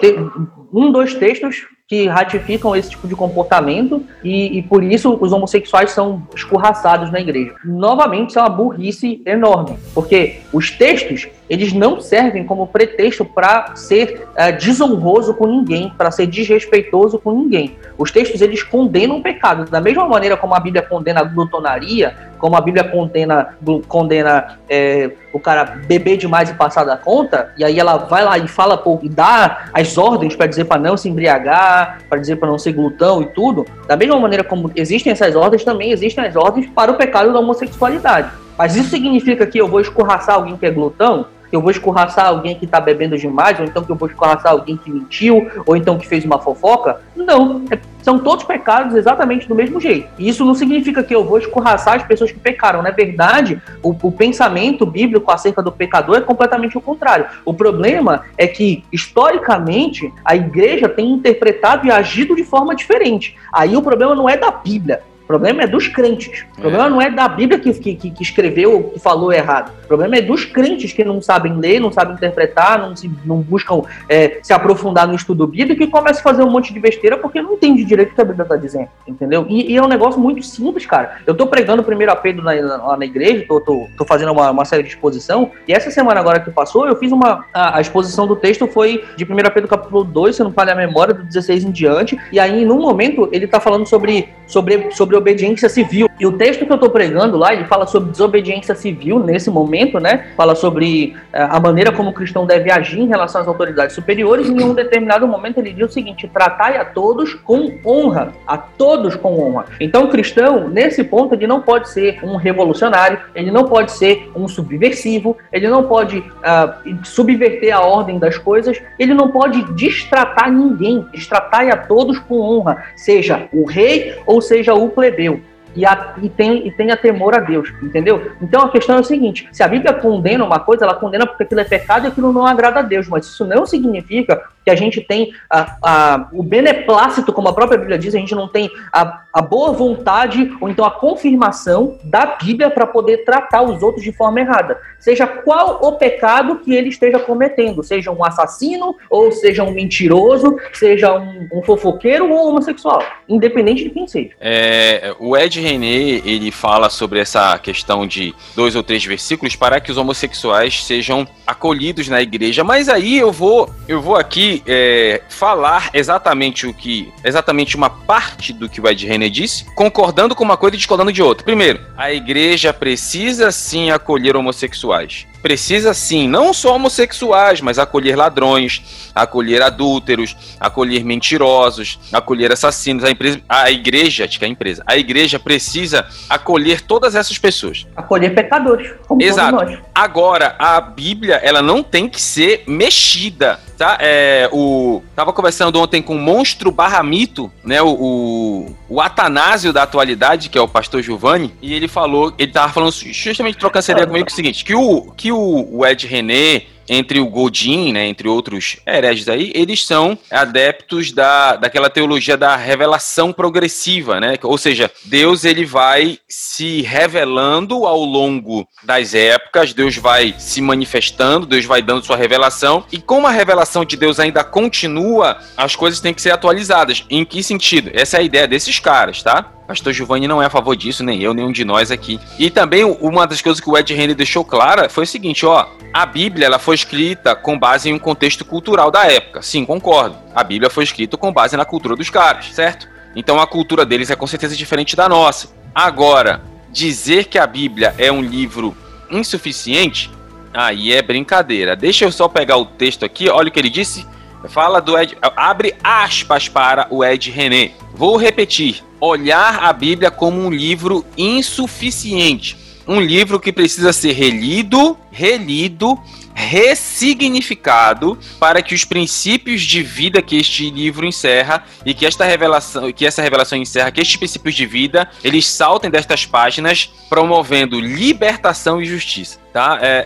um, 0.74 0.92
dois 0.92 1.14
textos 1.14 1.68
que 1.92 2.08
ratificam 2.08 2.74
esse 2.74 2.92
tipo 2.92 3.06
de 3.06 3.18
comportamento 3.18 4.02
e, 4.24 4.60
e, 4.60 4.62
por 4.62 4.82
isso 4.82 5.18
os 5.20 5.34
homossexuais 5.34 5.92
são 5.92 6.26
escorraçados 6.34 7.12
na 7.12 7.20
igreja. 7.20 7.54
Novamente, 7.66 8.30
isso 8.30 8.40
é 8.40 8.42
uma 8.42 8.50
burrice 8.50 9.22
enorme, 9.26 9.78
porque 9.94 10.38
os 10.54 10.72
textos 10.72 11.28
eles 11.52 11.74
não 11.74 12.00
servem 12.00 12.46
como 12.46 12.66
pretexto 12.66 13.26
para 13.26 13.76
ser 13.76 14.26
uh, 14.30 14.58
desonroso 14.58 15.34
com 15.34 15.46
ninguém, 15.46 15.90
para 15.98 16.10
ser 16.10 16.26
desrespeitoso 16.26 17.20
com 17.20 17.34
ninguém. 17.34 17.76
Os 17.98 18.10
textos 18.10 18.40
eles 18.40 18.64
condenam 18.64 19.18
o 19.18 19.22
pecado 19.22 19.70
da 19.70 19.82
mesma 19.82 20.08
maneira 20.08 20.38
como 20.38 20.56
a 20.56 20.60
Bíblia 20.62 20.82
condena 20.82 21.20
a 21.20 21.24
glutonaria, 21.26 22.16
como 22.40 22.56
a 22.56 22.62
Bíblia 22.62 22.86
condena, 22.86 23.58
condena 23.86 24.60
é, 24.70 25.12
o 25.34 25.42
cara 25.42 25.66
beber 25.66 26.16
demais 26.16 26.50
e 26.50 26.54
passar 26.54 26.86
da 26.86 26.96
conta, 26.96 27.54
e 27.58 27.66
aí 27.66 27.78
ela 27.78 27.98
vai 27.98 28.24
lá 28.24 28.38
e 28.38 28.48
fala 28.48 28.78
pô, 28.78 28.98
e 29.04 29.10
dá 29.10 29.66
as 29.74 29.98
ordens 29.98 30.38
para 30.38 30.48
dizer 30.48 30.64
para 30.64 30.80
não 30.82 30.96
se 30.96 31.10
embriagar, 31.10 32.00
para 32.08 32.18
dizer 32.18 32.38
para 32.38 32.48
não 32.48 32.58
ser 32.58 32.72
glutão 32.72 33.22
e 33.22 33.26
tudo. 33.26 33.66
Da 33.90 33.98
mesma 33.98 34.18
maneira 34.18 34.44
como 34.46 34.72
existem 34.74 35.12
essas 35.12 35.36
ordens, 35.36 35.66
também 35.66 35.92
existem 35.92 36.26
as 36.26 36.34
ordens 36.34 36.68
para 36.68 36.94
o 36.94 36.96
pecado 36.96 37.34
da 37.34 37.40
homossexualidade. 37.40 38.32
Mas 38.58 38.76
isso 38.76 38.90
significa 38.90 39.46
que 39.46 39.58
eu 39.58 39.68
vou 39.68 39.82
escorraçar 39.82 40.36
alguém 40.36 40.56
que 40.56 40.66
é 40.66 40.72
glutão? 40.72 41.26
Que 41.52 41.56
eu 41.58 41.62
vou 41.62 41.70
escorraçar 41.70 42.28
alguém 42.28 42.56
que 42.56 42.64
está 42.64 42.80
bebendo 42.80 43.18
demais, 43.18 43.60
ou 43.60 43.66
então 43.66 43.84
que 43.84 43.92
eu 43.92 43.96
vou 43.98 44.08
escorraçar 44.08 44.54
alguém 44.54 44.78
que 44.78 44.90
mentiu, 44.90 45.52
ou 45.66 45.76
então 45.76 45.98
que 45.98 46.08
fez 46.08 46.24
uma 46.24 46.40
fofoca. 46.40 47.02
Não, 47.14 47.66
é, 47.70 47.78
são 48.02 48.18
todos 48.18 48.46
pecados 48.46 48.96
exatamente 48.96 49.50
do 49.50 49.54
mesmo 49.54 49.80
jeito. 49.80 50.08
E 50.18 50.30
isso 50.30 50.46
não 50.46 50.56
significa 50.56 51.04
que 51.04 51.14
eu 51.14 51.26
vou 51.26 51.38
escorraçar 51.38 51.96
as 51.96 52.04
pessoas 52.04 52.32
que 52.32 52.40
pecaram. 52.40 52.82
Na 52.82 52.92
verdade, 52.92 53.62
o, 53.84 53.90
o 53.90 54.12
pensamento 54.14 54.86
bíblico 54.86 55.30
acerca 55.30 55.62
do 55.62 55.74
pecador 55.74 56.16
é 56.16 56.22
completamente 56.22 56.78
o 56.78 56.82
contrário. 56.82 57.26
O 57.44 57.54
problema 57.54 58.24
é 58.38 58.48
que, 58.48 58.86
historicamente, 58.90 60.12
a 60.24 60.38
igreja 60.38 60.88
tem 60.88 61.12
interpretado 61.12 61.86
e 61.86 61.92
agido 61.92 62.34
de 62.34 62.46
forma 62.46 62.74
diferente. 62.74 63.36
Aí 63.52 63.76
o 63.76 63.82
problema 63.82 64.16
não 64.16 64.30
é 64.30 64.38
da 64.38 64.52
Bíblia, 64.52 65.02
problema 65.32 65.64
é 65.64 65.68
dos 65.68 65.88
crentes. 65.88 66.44
O 66.58 66.62
problema 66.62 66.88
é. 66.88 66.90
não 66.90 67.02
é 67.02 67.10
da 67.10 67.28
Bíblia 67.28 67.58
que, 67.58 67.74
que, 67.96 68.12
que 68.12 68.24
escreveu 68.24 68.74
ou 68.74 68.84
que 68.92 69.00
falou 69.00 69.32
errado. 69.32 69.72
O 69.86 69.88
problema 69.88 70.18
é 70.18 70.22
dos 70.22 70.44
crentes 70.44 70.92
que 70.92 71.06
não 71.06 71.22
sabem 71.22 71.58
ler, 71.58 71.80
não 71.80 71.92
sabem 71.92 72.16
interpretar, 72.16 72.80
não, 72.80 72.96
se, 72.96 73.10
não 73.24 73.38
buscam 73.38 73.82
é, 74.10 74.40
se 74.44 74.52
aprofundar 74.52 75.08
no 75.08 75.16
estudo 75.16 75.48
bíblico 75.48 75.84
e 75.84 75.88
começam 75.88 76.20
a 76.20 76.24
fazer 76.24 76.44
um 76.44 76.50
monte 76.50 76.74
de 76.74 76.80
besteira 76.80 77.18
porque 77.18 77.42
não 77.42 77.54
entende 77.54 77.86
direito 77.86 78.12
o 78.12 78.16
que 78.16 78.22
a 78.22 78.26
Bíblia 78.26 78.44
está 78.44 78.58
dizendo. 78.58 78.90
Entendeu? 79.08 79.46
E, 79.48 79.72
e, 79.72 79.78
é 79.78 79.82
um 79.82 79.88
negócio 79.88 80.20
muito 80.20 80.44
simples, 80.44 80.86
cara. 80.86 81.18
Eu 81.26 81.34
tô 81.34 81.48
pregando 81.48 81.82
o 81.82 81.86
primeiro 81.86 82.12
apelo 82.12 82.44
na, 82.44 82.52
lá 82.52 82.98
na 82.98 83.06
igreja, 83.06 83.46
tô 83.48 84.06
fazendo 84.06 84.34
uma, 84.34 84.52
uma, 84.52 84.66
série 84.66 84.84
de 84.84 84.90
exposição, 84.90 85.52
e 85.68 85.74
essa 85.74 85.90
semana 85.92 86.20
agora 86.20 86.40
que 86.40 86.52
passou, 86.52 86.88
eu 86.88 86.96
fiz 86.96 87.12
uma. 87.12 87.46
A, 87.54 87.78
a 87.78 87.82
exposição 87.82 88.28
do 88.28 88.36
texto 88.36 88.68
foi 88.68 89.04
de 89.16 89.24
1 89.24 89.28
Pedro 89.54 89.68
capítulo 89.68 90.04
2, 90.04 90.36
se 90.36 90.44
não 90.44 90.52
falha 90.52 90.74
a 90.74 90.76
memória, 90.76 91.14
do 91.14 91.24
16 91.24 91.64
em 91.64 91.72
diante. 91.72 92.20
E 92.32 92.40
aí, 92.40 92.66
num 92.66 92.80
momento, 92.82 93.30
ele 93.32 93.48
tá 93.48 93.60
falando 93.60 93.86
sobre, 93.86 94.30
sobre, 94.48 94.92
sobre 94.92 95.18
obediência 95.22 95.70
civil. 95.70 96.10
E 96.20 96.26
o 96.26 96.34
texto 96.34 96.66
que 96.66 96.72
eu 96.72 96.76
estou 96.76 96.90
pregando 96.90 97.38
lá, 97.38 97.54
ele 97.54 97.66
fala 97.66 97.88
sobre 97.88 98.12
desobediência 98.12 98.76
civil 98.76 99.20
nesse 99.20 99.50
momento, 99.50 100.00
né? 100.00 100.32
Fala 100.36 100.56
sobre 100.56 101.16
uh, 101.34 101.56
a 101.56 101.60
maneira 101.60 101.92
como 101.92 102.10
o 102.10 102.14
cristão 102.14 102.46
deve 102.46 102.72
agir 102.72 103.00
em 103.00 103.08
relação 103.08 103.42
às 103.42 103.48
autoridades 103.48 103.96
superiores. 103.96 104.48
E 104.48 104.52
em 104.52 104.64
um 104.64 104.74
determinado 104.74 105.28
momento 105.28 105.60
ele 105.60 105.74
diz 105.74 105.90
o 105.90 105.94
seguinte: 105.94 106.30
tratai 106.32 106.78
a 106.78 106.86
todos 106.86 107.34
com 107.34 107.80
honra, 107.86 108.34
a 108.46 108.58
todos 108.58 109.16
com 109.16 109.40
honra. 109.40 109.66
Então 109.80 110.04
o 110.04 110.10
cristão, 110.10 110.68
nesse 110.68 111.04
ponto, 111.04 111.34
ele 111.34 111.48
não 111.48 111.62
pode 111.62 111.90
ser 111.90 112.20
um 112.24 112.36
revolucionário, 112.36 113.20
ele 113.34 113.52
não 113.52 113.66
pode 113.66 113.92
ser 113.92 114.30
um 114.36 114.48
subversivo, 114.48 115.38
ele 115.52 115.68
não 115.68 115.84
pode 115.84 116.20
uh, 116.20 117.06
subverter 117.06 117.76
a 117.76 117.82
ordem 117.82 118.20
das 118.20 118.38
coisas, 118.38 118.82
ele 119.00 119.14
não 119.14 119.30
pode 119.30 119.64
destratar 119.74 120.52
ninguém, 120.52 121.06
destratar 121.12 121.68
a 121.70 121.78
todos 121.78 122.20
com 122.20 122.40
honra, 122.40 122.84
seja 122.96 123.48
o 123.54 123.66
rei 123.66 124.16
ou 124.26 124.42
seja 124.42 124.74
o 124.74 124.90
plebeu 125.02 125.42
e, 125.76 125.86
a, 125.86 126.16
e, 126.22 126.30
tem, 126.30 126.68
e 126.68 126.72
tenha 126.72 126.98
temor 126.98 127.34
a 127.34 127.40
Deus, 127.40 127.74
entendeu? 127.82 128.34
Então 128.42 128.62
a 128.62 128.70
questão 128.70 128.98
é 128.98 129.00
o 129.00 129.04
seguinte: 129.04 129.48
se 129.52 129.64
a 129.64 129.68
Bíblia 129.68 129.94
condena 129.94 130.44
uma 130.44 130.60
coisa, 130.60 130.86
ela 130.86 130.94
condena 130.94 131.26
porque 131.26 131.44
aquilo 131.44 131.62
é 131.62 131.64
pecado 131.64 132.06
e 132.06 132.08
aquilo 132.08 132.32
não 132.32 132.46
agrada 132.46 132.80
a 132.80 132.84
Deus, 132.84 133.08
mas 133.08 133.26
isso 133.26 133.46
não 133.46 133.66
significa 133.66 134.44
que 134.64 134.70
a 134.70 134.76
gente 134.76 135.02
tem 135.02 135.34
a, 135.50 135.78
a, 135.82 136.30
o 136.32 136.44
beneplácito, 136.44 137.34
como 137.34 137.48
a 137.48 137.54
própria 137.54 137.78
Bíblia 137.78 137.98
diz, 137.98 138.14
a 138.14 138.20
gente 138.20 138.36
não 138.36 138.48
tem 138.48 138.70
a, 138.94 139.22
a 139.34 139.42
boa 139.42 139.72
vontade 139.72 140.52
ou 140.60 140.70
então 140.70 140.86
a 140.86 140.92
confirmação 140.92 141.98
da 142.04 142.26
Bíblia 142.26 142.70
para 142.70 142.86
poder 142.86 143.26
tratar 143.26 143.64
os 143.64 143.82
outros 143.82 144.04
de 144.04 144.12
forma 144.12 144.40
errada. 144.40 144.80
Seja 145.00 145.26
qual 145.26 145.80
o 145.82 145.94
pecado 145.94 146.58
que 146.58 146.74
ele 146.74 146.90
esteja 146.90 147.20
cometendo, 147.20 147.84
seja 147.84 148.12
um 148.12 148.24
assassino, 148.24 148.96
ou 149.10 149.32
seja 149.32 149.64
um 149.64 149.72
mentiroso, 149.72 150.58
seja 150.74 151.18
um, 151.18 151.48
um 151.54 151.64
fofoqueiro 151.64 152.30
ou 152.30 152.50
homossexual, 152.50 153.04
independente 153.28 153.84
de 153.84 153.90
quem 153.90 154.08
seja. 154.08 154.32
É, 154.40 155.16
o 155.20 155.36
Ed 155.36 155.60
René, 155.60 156.22
ele 156.24 156.52
fala 156.52 156.90
sobre 156.90 157.20
essa 157.20 157.58
questão 157.58 158.06
de 158.06 158.36
dois 158.56 158.76
ou 158.76 158.84
três 158.84 159.04
versículos 159.04 159.56
para 159.56 159.80
que 159.80 159.92
os 159.92 159.98
homossexuais 159.98 160.84
sejam 160.84 161.28
acolhidos 161.48 162.08
na 162.08 162.22
igreja, 162.22 162.64
mas 162.64 162.90
aí 162.90 163.18
eu 163.18 163.32
vou, 163.32 163.70
eu 163.88 164.02
vou 164.02 164.16
aqui 164.16 164.51
é, 164.66 165.22
falar 165.30 165.90
exatamente 165.94 166.66
o 166.66 166.74
que. 166.74 167.12
Exatamente 167.24 167.76
uma 167.76 167.90
parte 167.90 168.52
do 168.52 168.68
que 168.68 168.82
o 168.82 168.88
Ed 168.88 169.06
René 169.06 169.30
disse, 169.30 169.66
concordando 169.76 170.36
com 170.36 170.44
uma 170.44 170.58
coisa 170.58 170.76
e 170.76 170.78
discordando 170.78 171.14
de 171.14 171.22
outra. 171.22 171.46
Primeiro, 171.46 171.80
a 171.96 172.12
igreja 172.12 172.74
precisa 172.74 173.52
sim 173.52 173.92
acolher 173.92 174.36
homossexuais 174.36 175.28
precisa 175.42 175.94
sim, 175.94 176.28
não 176.28 176.54
só 176.54 176.76
homossexuais, 176.76 177.62
mas 177.62 177.80
acolher 177.80 178.16
ladrões, 178.16 179.12
acolher 179.14 179.62
adúlteros, 179.62 180.36
acolher 180.60 181.04
mentirosos, 181.04 182.00
acolher 182.12 182.52
assassinos. 182.52 183.04
A, 183.04 183.12
empresa, 183.12 183.42
a 183.48 183.72
igreja, 183.72 184.26
acho 184.26 184.38
que 184.38 184.46
é 184.46 184.48
a 184.48 184.52
empresa, 184.52 184.84
a 184.86 184.98
igreja 184.98 185.40
precisa 185.40 186.06
acolher 186.30 186.82
todas 186.82 187.16
essas 187.16 187.38
pessoas. 187.38 187.88
Acolher 187.96 188.34
pecadores, 188.34 188.92
como 189.08 189.22
Exato. 189.22 189.78
Agora, 189.94 190.56
a 190.58 190.80
Bíblia, 190.80 191.36
ela 191.44 191.62
não 191.62 191.84
tem 191.84 192.08
que 192.08 192.22
ser 192.22 192.64
mexida, 192.68 193.60
tá? 193.78 193.98
É, 194.00 194.50
o 194.52 195.02
tava 195.16 195.34
conversando 195.34 195.80
ontem 195.80 196.02
com 196.02 196.16
o 196.16 196.20
monstro 196.20 196.72
barra 196.72 197.02
mito, 197.04 197.52
né? 197.64 197.82
O, 197.82 197.90
o, 197.90 198.76
o 198.90 199.02
Atanásio 199.02 199.74
da 199.74 199.84
atualidade, 199.84 200.50
que 200.50 200.58
é 200.58 200.62
o 200.62 200.68
pastor 200.68 201.02
Giovanni, 201.02 201.54
e 201.62 201.74
ele 201.74 201.88
falou, 201.88 202.34
ele 202.38 202.52
tava 202.52 202.72
falando 202.72 202.92
justamente 202.92 203.58
trocando 203.58 203.80
essa 203.80 203.92
ideia 203.92 204.08
comigo 204.08 204.26
que 204.26 204.32
é 204.32 204.34
o 204.34 204.36
seguinte, 204.36 204.66
que 204.66 204.76
o 204.76 205.12
que 205.16 205.31
o, 205.32 205.68
o 205.78 205.86
Ed 205.86 206.06
René 206.06 206.64
entre 206.92 207.22
o 207.22 207.26
Godin, 207.26 207.94
né, 207.94 208.06
entre 208.08 208.28
outros 208.28 208.76
hereges 208.86 209.30
aí, 209.30 209.52
eles 209.56 209.86
são 209.86 210.18
adeptos 210.30 211.14
da, 211.14 211.56
daquela 211.56 211.90
teologia 211.90 212.36
da 212.36 212.58
revelação 212.58 213.32
progressiva, 213.32 214.20
né? 214.20 214.34
Ou 214.44 214.58
seja, 214.58 214.92
Deus 215.06 215.46
ele 215.46 215.64
vai 215.64 216.20
se 216.28 216.82
revelando 216.82 217.86
ao 217.86 218.04
longo 218.04 218.68
das 218.84 219.14
épocas, 219.14 219.74
Deus 219.74 219.96
vai 219.96 220.36
se 220.38 220.62
manifestando, 220.62 221.46
Deus 221.46 221.64
vai 221.64 221.82
dando 221.82 222.06
sua 222.06 222.18
revelação, 222.18 222.84
e 222.92 223.00
como 223.00 223.26
a 223.26 223.32
revelação 223.32 223.86
de 223.86 223.96
Deus 223.96 224.20
ainda 224.20 224.44
continua, 224.44 225.38
as 225.56 225.78
coisas 225.78 226.02
têm 226.02 226.14
que 226.14 226.22
ser 226.22 226.32
atualizadas. 226.32 227.06
Em 227.10 227.24
que 227.24 227.42
sentido? 227.42 227.90
Essa 227.94 228.18
é 228.18 228.20
a 228.20 228.24
ideia 228.24 228.48
desses 228.48 228.80
caras, 228.80 229.24
tá? 229.24 229.50
Pastor 229.72 229.94
Giovanni 229.94 230.28
não 230.28 230.44
é 230.44 230.48
a 230.48 230.50
favor 230.50 230.76
disso, 230.76 231.02
nem 231.02 231.24
eu, 231.24 231.34
nenhum 231.34 231.50
de 231.50 231.64
nós 231.64 231.92
aqui. 231.92 232.20
E 232.38 232.50
também 232.50 232.84
uma 232.84 233.26
das 233.26 233.42
coisas 233.42 233.62
que 233.62 233.70
o 233.70 233.78
Ed 233.78 233.94
Henry 233.94 234.14
deixou 234.14 234.44
clara 234.44 234.90
foi 234.90 235.06
o 235.06 235.08
seguinte, 235.08 235.46
ó, 235.46 235.66
a 235.94 236.06
Bíblia 236.06 236.48
ela 236.48 236.60
foi 236.60 236.76
escrita 236.76 237.34
com 237.36 237.58
base 237.58 237.90
em 237.90 237.94
um 237.94 238.00
contexto 238.00 238.44
cultural 238.44 238.92
da 238.92 239.10
época. 239.10 239.42
Sim, 239.42 239.64
concordo. 239.64 240.18
A 240.36 240.44
Bíblia 240.44 240.70
foi 240.70 240.84
escrita 240.84 241.16
com 241.16 241.32
base 241.32 241.56
na 241.56 241.64
cultura 241.64 241.96
dos 241.96 242.10
caras, 242.10 242.48
certo? 242.54 242.86
Então 243.16 243.40
a 243.40 243.48
cultura 243.48 243.86
deles 243.86 244.12
é 244.12 244.16
com 244.16 244.28
certeza 244.28 244.58
diferente 244.58 244.94
da 244.94 245.08
nossa. 245.08 245.48
Agora, 245.74 246.42
dizer 246.70 247.26
que 247.26 247.40
a 247.40 247.48
Bíblia 247.48 247.96
é 247.98 248.12
um 248.12 248.22
livro 248.22 248.76
insuficiente, 249.10 250.12
aí 250.54 250.92
é 250.92 251.02
brincadeira. 251.02 251.78
Deixa 251.78 252.04
eu 252.04 252.12
só 252.12 252.28
pegar 252.28 252.58
o 252.58 252.66
texto 252.66 253.06
aqui, 253.06 253.30
olha 253.30 253.48
o 253.48 253.52
que 253.52 253.60
ele 253.60 253.70
disse. 253.70 254.06
Fala 254.50 254.82
do 254.82 254.98
Ed, 254.98 255.18
abre 255.22 255.76
aspas 255.84 256.50
para 256.50 256.88
o 256.90 257.04
Ed 257.04 257.30
René. 257.30 257.72
Vou 257.94 258.18
repetir 258.18 258.84
olhar 259.00 259.64
a 259.64 259.74
Bíblia 259.74 260.12
como 260.12 260.40
um 260.40 260.50
livro 260.50 261.06
insuficiente. 261.18 262.58
Um 262.88 263.00
livro 263.00 263.40
que 263.40 263.54
precisa 263.54 263.94
ser 263.94 264.14
relido, 264.14 264.98
relido, 265.12 265.98
ressignificado 266.34 268.18
para 268.40 268.62
que 268.62 268.74
os 268.74 268.86
princípios 268.86 269.62
de 269.62 269.84
vida 269.84 270.22
que 270.22 270.38
este 270.38 270.70
livro 270.70 271.06
encerra 271.06 271.64
e 271.86 271.94
que 271.94 272.06
esta 272.06 272.26
revelação, 272.26 272.92
que 272.92 273.06
essa 273.06 273.22
revelação 273.22 273.58
encerra, 273.58 273.92
que 273.92 274.02
estes 274.02 274.18
princípios 274.18 274.56
de 274.56 274.66
vida, 274.66 275.10
eles 275.24 275.48
saltem 275.48 275.90
destas 275.90 276.26
páginas, 276.26 276.92
promovendo 277.10 277.80
libertação 277.80 278.82
e 278.82 278.86
justiça. 278.86 279.40
Tá? 279.52 279.78
É, 279.82 280.06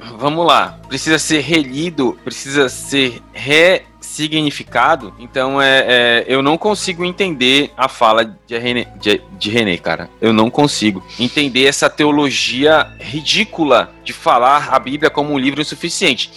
é, 0.00 0.06
vamos 0.16 0.46
lá. 0.46 0.78
Precisa 0.88 1.18
ser 1.18 1.40
relido, 1.40 2.18
precisa 2.24 2.68
ser 2.68 3.20
re 3.32 3.82
significado, 4.18 5.14
então 5.16 5.62
é, 5.62 5.84
é, 5.86 6.24
eu 6.26 6.42
não 6.42 6.58
consigo 6.58 7.04
entender 7.04 7.70
a 7.76 7.88
fala 7.88 8.36
de 8.46 8.58
René, 8.58 8.88
de, 9.00 9.22
de 9.38 9.48
René, 9.48 9.76
cara. 9.76 10.10
Eu 10.20 10.32
não 10.32 10.50
consigo 10.50 11.04
entender 11.20 11.66
essa 11.66 11.88
teologia 11.88 12.90
ridícula 12.98 13.92
de 14.02 14.12
falar 14.12 14.70
a 14.72 14.78
Bíblia 14.80 15.08
como 15.08 15.32
um 15.32 15.38
livro 15.38 15.60
insuficiente. 15.60 16.32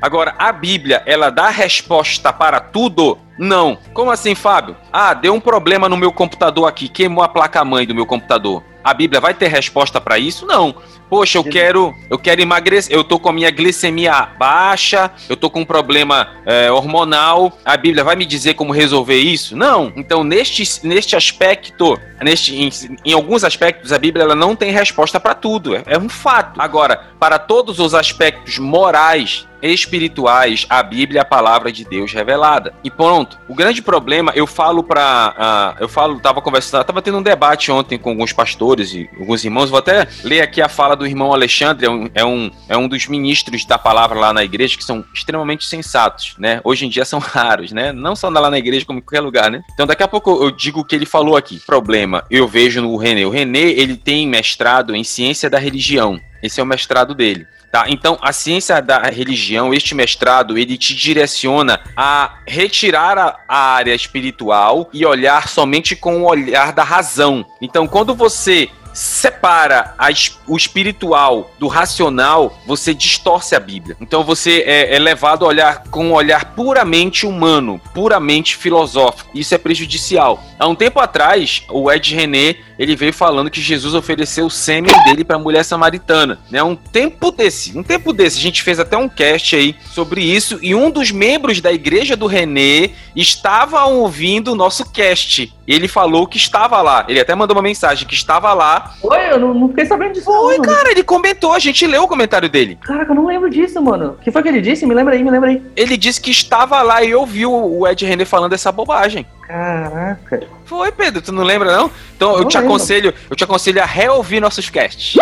Agora, 0.00 0.34
a 0.38 0.50
Bíblia, 0.50 1.02
ela 1.04 1.28
dá 1.28 1.50
resposta 1.50 2.32
para 2.32 2.58
tudo? 2.58 3.18
Não. 3.38 3.78
Como 3.92 4.10
assim, 4.10 4.34
Fábio? 4.34 4.74
Ah, 4.90 5.12
deu 5.12 5.34
um 5.34 5.40
problema 5.40 5.90
no 5.90 5.96
meu 5.96 6.12
computador 6.12 6.66
aqui, 6.66 6.88
queimou 6.88 7.22
a 7.22 7.28
placa-mãe 7.28 7.86
do 7.86 7.94
meu 7.94 8.06
computador. 8.06 8.62
A 8.82 8.94
Bíblia 8.94 9.20
vai 9.20 9.34
ter 9.34 9.48
resposta 9.48 10.00
para 10.00 10.18
isso? 10.18 10.46
Não. 10.46 10.74
Poxa, 11.08 11.38
eu 11.38 11.44
quero, 11.44 11.94
eu 12.10 12.18
quero 12.18 12.40
emagrecer, 12.40 12.94
eu 12.94 13.04
tô 13.04 13.18
com 13.18 13.28
a 13.28 13.32
minha 13.32 13.50
glicemia 13.50 14.28
baixa, 14.38 15.10
eu 15.28 15.36
tô 15.36 15.48
com 15.48 15.60
um 15.60 15.64
problema 15.64 16.28
é, 16.44 16.70
hormonal. 16.70 17.56
A 17.64 17.76
Bíblia 17.76 18.02
vai 18.02 18.16
me 18.16 18.26
dizer 18.26 18.54
como 18.54 18.72
resolver 18.72 19.18
isso? 19.18 19.56
Não. 19.56 19.92
Então, 19.96 20.24
neste, 20.24 20.84
neste 20.84 21.14
aspecto, 21.14 21.98
neste, 22.20 22.56
em, 22.56 22.70
em 23.04 23.12
alguns 23.12 23.44
aspectos, 23.44 23.92
a 23.92 23.98
Bíblia 23.98 24.24
ela 24.24 24.34
não 24.34 24.56
tem 24.56 24.72
resposta 24.72 25.20
para 25.20 25.34
tudo. 25.34 25.76
É, 25.76 25.82
é 25.86 25.98
um 25.98 26.08
fato. 26.08 26.60
Agora, 26.60 27.00
para 27.20 27.38
todos 27.38 27.78
os 27.78 27.94
aspectos 27.94 28.58
morais, 28.58 29.46
espirituais, 29.62 30.66
a 30.68 30.82
Bíblia 30.82 31.22
a 31.22 31.24
palavra 31.24 31.72
de 31.72 31.84
Deus 31.84 32.12
revelada. 32.12 32.74
E 32.82 32.90
pronto. 32.90 33.38
O 33.48 33.54
grande 33.54 33.82
problema, 33.82 34.32
eu 34.34 34.46
falo 34.46 34.82
para, 34.82 35.76
uh, 35.78 35.82
eu 35.82 35.88
falo, 35.88 36.20
tava 36.20 36.40
conversando, 36.40 36.84
tava 36.84 37.02
tendo 37.02 37.18
um 37.18 37.22
debate 37.22 37.70
ontem 37.70 37.98
com 37.98 38.10
alguns 38.10 38.32
pastores 38.32 38.92
e 38.92 39.08
alguns 39.18 39.44
irmãos. 39.44 39.70
Vou 39.70 39.78
até 39.78 40.06
ler 40.22 40.40
aqui 40.40 40.60
a 40.60 40.68
fala 40.68 40.96
do 40.96 41.06
irmão 41.06 41.32
Alexandre, 41.32 41.86
é 41.86 41.90
um, 41.90 42.10
é 42.14 42.24
um, 42.24 42.50
é 42.68 42.76
um 42.76 42.88
dos 42.88 43.06
ministros 43.06 43.64
da 43.64 43.78
palavra 43.78 44.18
lá 44.18 44.32
na 44.32 44.44
igreja 44.44 44.76
que 44.76 44.84
são 44.84 45.04
extremamente 45.14 45.64
sensatos, 45.64 46.34
né? 46.38 46.60
Hoje 46.64 46.86
em 46.86 46.88
dia 46.88 47.04
são 47.04 47.18
raros, 47.20 47.72
né? 47.72 47.92
Não 47.92 48.14
só 48.14 48.28
lá 48.28 48.50
na 48.50 48.58
igreja 48.58 48.84
como 48.84 48.98
em 48.98 49.02
qualquer 49.02 49.20
lugar, 49.20 49.50
né? 49.50 49.62
Então 49.72 49.86
daqui 49.86 50.02
a 50.02 50.08
pouco 50.08 50.42
eu 50.42 50.50
digo 50.50 50.80
o 50.80 50.84
que 50.84 50.94
ele 50.94 51.06
falou 51.06 51.36
aqui. 51.36 51.60
Problema, 51.66 52.24
eu 52.30 52.46
vejo 52.46 52.82
no 52.82 52.96
René. 52.96 53.26
O 53.26 53.30
René, 53.30 53.60
ele 53.60 53.96
tem 53.96 54.26
mestrado 54.26 54.94
em 54.94 55.04
ciência 55.04 55.48
da 55.48 55.58
religião. 55.58 56.20
Esse 56.42 56.60
é 56.60 56.62
o 56.62 56.66
mestrado 56.66 57.14
dele. 57.14 57.46
Tá? 57.76 57.84
Então, 57.88 58.16
a 58.22 58.32
ciência 58.32 58.80
da 58.80 59.02
religião, 59.02 59.74
este 59.74 59.94
mestrado, 59.94 60.56
ele 60.56 60.78
te 60.78 60.94
direciona 60.94 61.78
a 61.94 62.38
retirar 62.46 63.18
a, 63.18 63.38
a 63.46 63.58
área 63.74 63.94
espiritual 63.94 64.88
e 64.94 65.04
olhar 65.04 65.46
somente 65.46 65.94
com 65.94 66.22
o 66.22 66.26
olhar 66.26 66.72
da 66.72 66.82
razão. 66.82 67.44
Então, 67.60 67.86
quando 67.86 68.14
você 68.14 68.70
separa 68.94 69.94
a, 69.98 70.08
o 70.46 70.56
espiritual 70.56 71.50
do 71.58 71.68
racional, 71.68 72.58
você 72.66 72.94
distorce 72.94 73.54
a 73.54 73.60
Bíblia. 73.60 73.94
Então 74.00 74.24
você 74.24 74.64
é, 74.66 74.96
é, 74.96 74.98
levado 74.98 75.44
a 75.44 75.48
olhar 75.48 75.82
com 75.90 76.06
um 76.06 76.12
olhar 76.14 76.54
puramente 76.54 77.26
humano, 77.26 77.78
puramente 77.92 78.56
filosófico. 78.56 79.28
Isso 79.34 79.54
é 79.54 79.58
prejudicial. 79.58 80.42
Há 80.58 80.66
um 80.66 80.74
tempo 80.74 80.98
atrás, 80.98 81.62
o 81.68 81.92
Ed 81.92 82.14
René 82.14 82.56
ele 82.78 82.96
veio 82.96 83.12
falando 83.12 83.50
que 83.50 83.60
Jesus 83.60 83.94
ofereceu 83.94 84.46
o 84.46 84.50
sêmen 84.50 84.92
dele 85.04 85.24
para 85.24 85.36
a 85.36 85.38
mulher 85.38 85.64
samaritana. 85.64 86.38
Né? 86.50 86.62
Um 86.62 86.76
tempo 86.76 87.30
desse, 87.30 87.76
um 87.76 87.82
tempo 87.82 88.12
desse, 88.12 88.38
a 88.38 88.42
gente 88.42 88.62
fez 88.62 88.78
até 88.78 88.96
um 88.96 89.08
cast 89.08 89.56
aí 89.56 89.76
sobre 89.90 90.22
isso 90.22 90.58
e 90.62 90.74
um 90.74 90.90
dos 90.90 91.10
membros 91.10 91.60
da 91.60 91.72
igreja 91.72 92.16
do 92.16 92.26
René 92.26 92.90
estava 93.14 93.84
ouvindo 93.84 94.52
o 94.52 94.54
nosso 94.54 94.90
cast. 94.90 95.52
Ele 95.66 95.88
falou 95.88 96.26
que 96.26 96.36
estava 96.36 96.80
lá. 96.80 97.04
Ele 97.08 97.18
até 97.18 97.34
mandou 97.34 97.56
uma 97.56 97.62
mensagem 97.62 98.06
que 98.06 98.14
estava 98.14 98.52
lá. 98.52 98.94
Oi, 99.02 99.32
eu 99.32 99.40
não, 99.40 99.52
não 99.52 99.68
fiquei 99.68 99.86
sabendo 99.86 100.12
disso. 100.12 100.26
Foi, 100.26 100.60
cara, 100.60 100.90
ele 100.90 101.02
comentou, 101.02 101.52
a 101.52 101.58
gente 101.58 101.86
leu 101.86 102.04
o 102.04 102.08
comentário 102.08 102.48
dele. 102.48 102.78
Caraca, 102.82 103.10
eu 103.10 103.16
não 103.16 103.26
lembro 103.26 103.50
disso, 103.50 103.82
mano. 103.82 104.10
O 104.10 104.22
que 104.22 104.30
foi 104.30 104.42
que 104.42 104.48
ele 104.48 104.60
disse? 104.60 104.86
Me 104.86 104.94
lembra 104.94 105.14
aí, 105.14 105.24
me 105.24 105.30
lembra 105.30 105.50
aí. 105.50 105.62
Ele 105.74 105.96
disse 105.96 106.20
que 106.20 106.30
estava 106.30 106.82
lá 106.82 107.02
e 107.02 107.14
ouviu 107.14 107.52
o 107.52 107.86
Ed 107.86 108.04
René 108.04 108.24
falando 108.24 108.52
essa 108.52 108.70
bobagem. 108.70 109.26
Caraca. 109.46 110.48
Foi, 110.64 110.90
Pedro, 110.90 111.22
tu 111.22 111.30
não 111.30 111.44
lembra 111.44 111.76
não? 111.76 111.90
Então 112.16 112.36
eu 112.36 112.44
te 112.44 112.56
lembro. 112.56 112.74
aconselho, 112.74 113.14
eu 113.30 113.36
te 113.36 113.44
aconselho 113.44 113.80
a 113.80 113.86
reouvir 113.86 114.40
nossos 114.40 114.68
casts. 114.68 115.16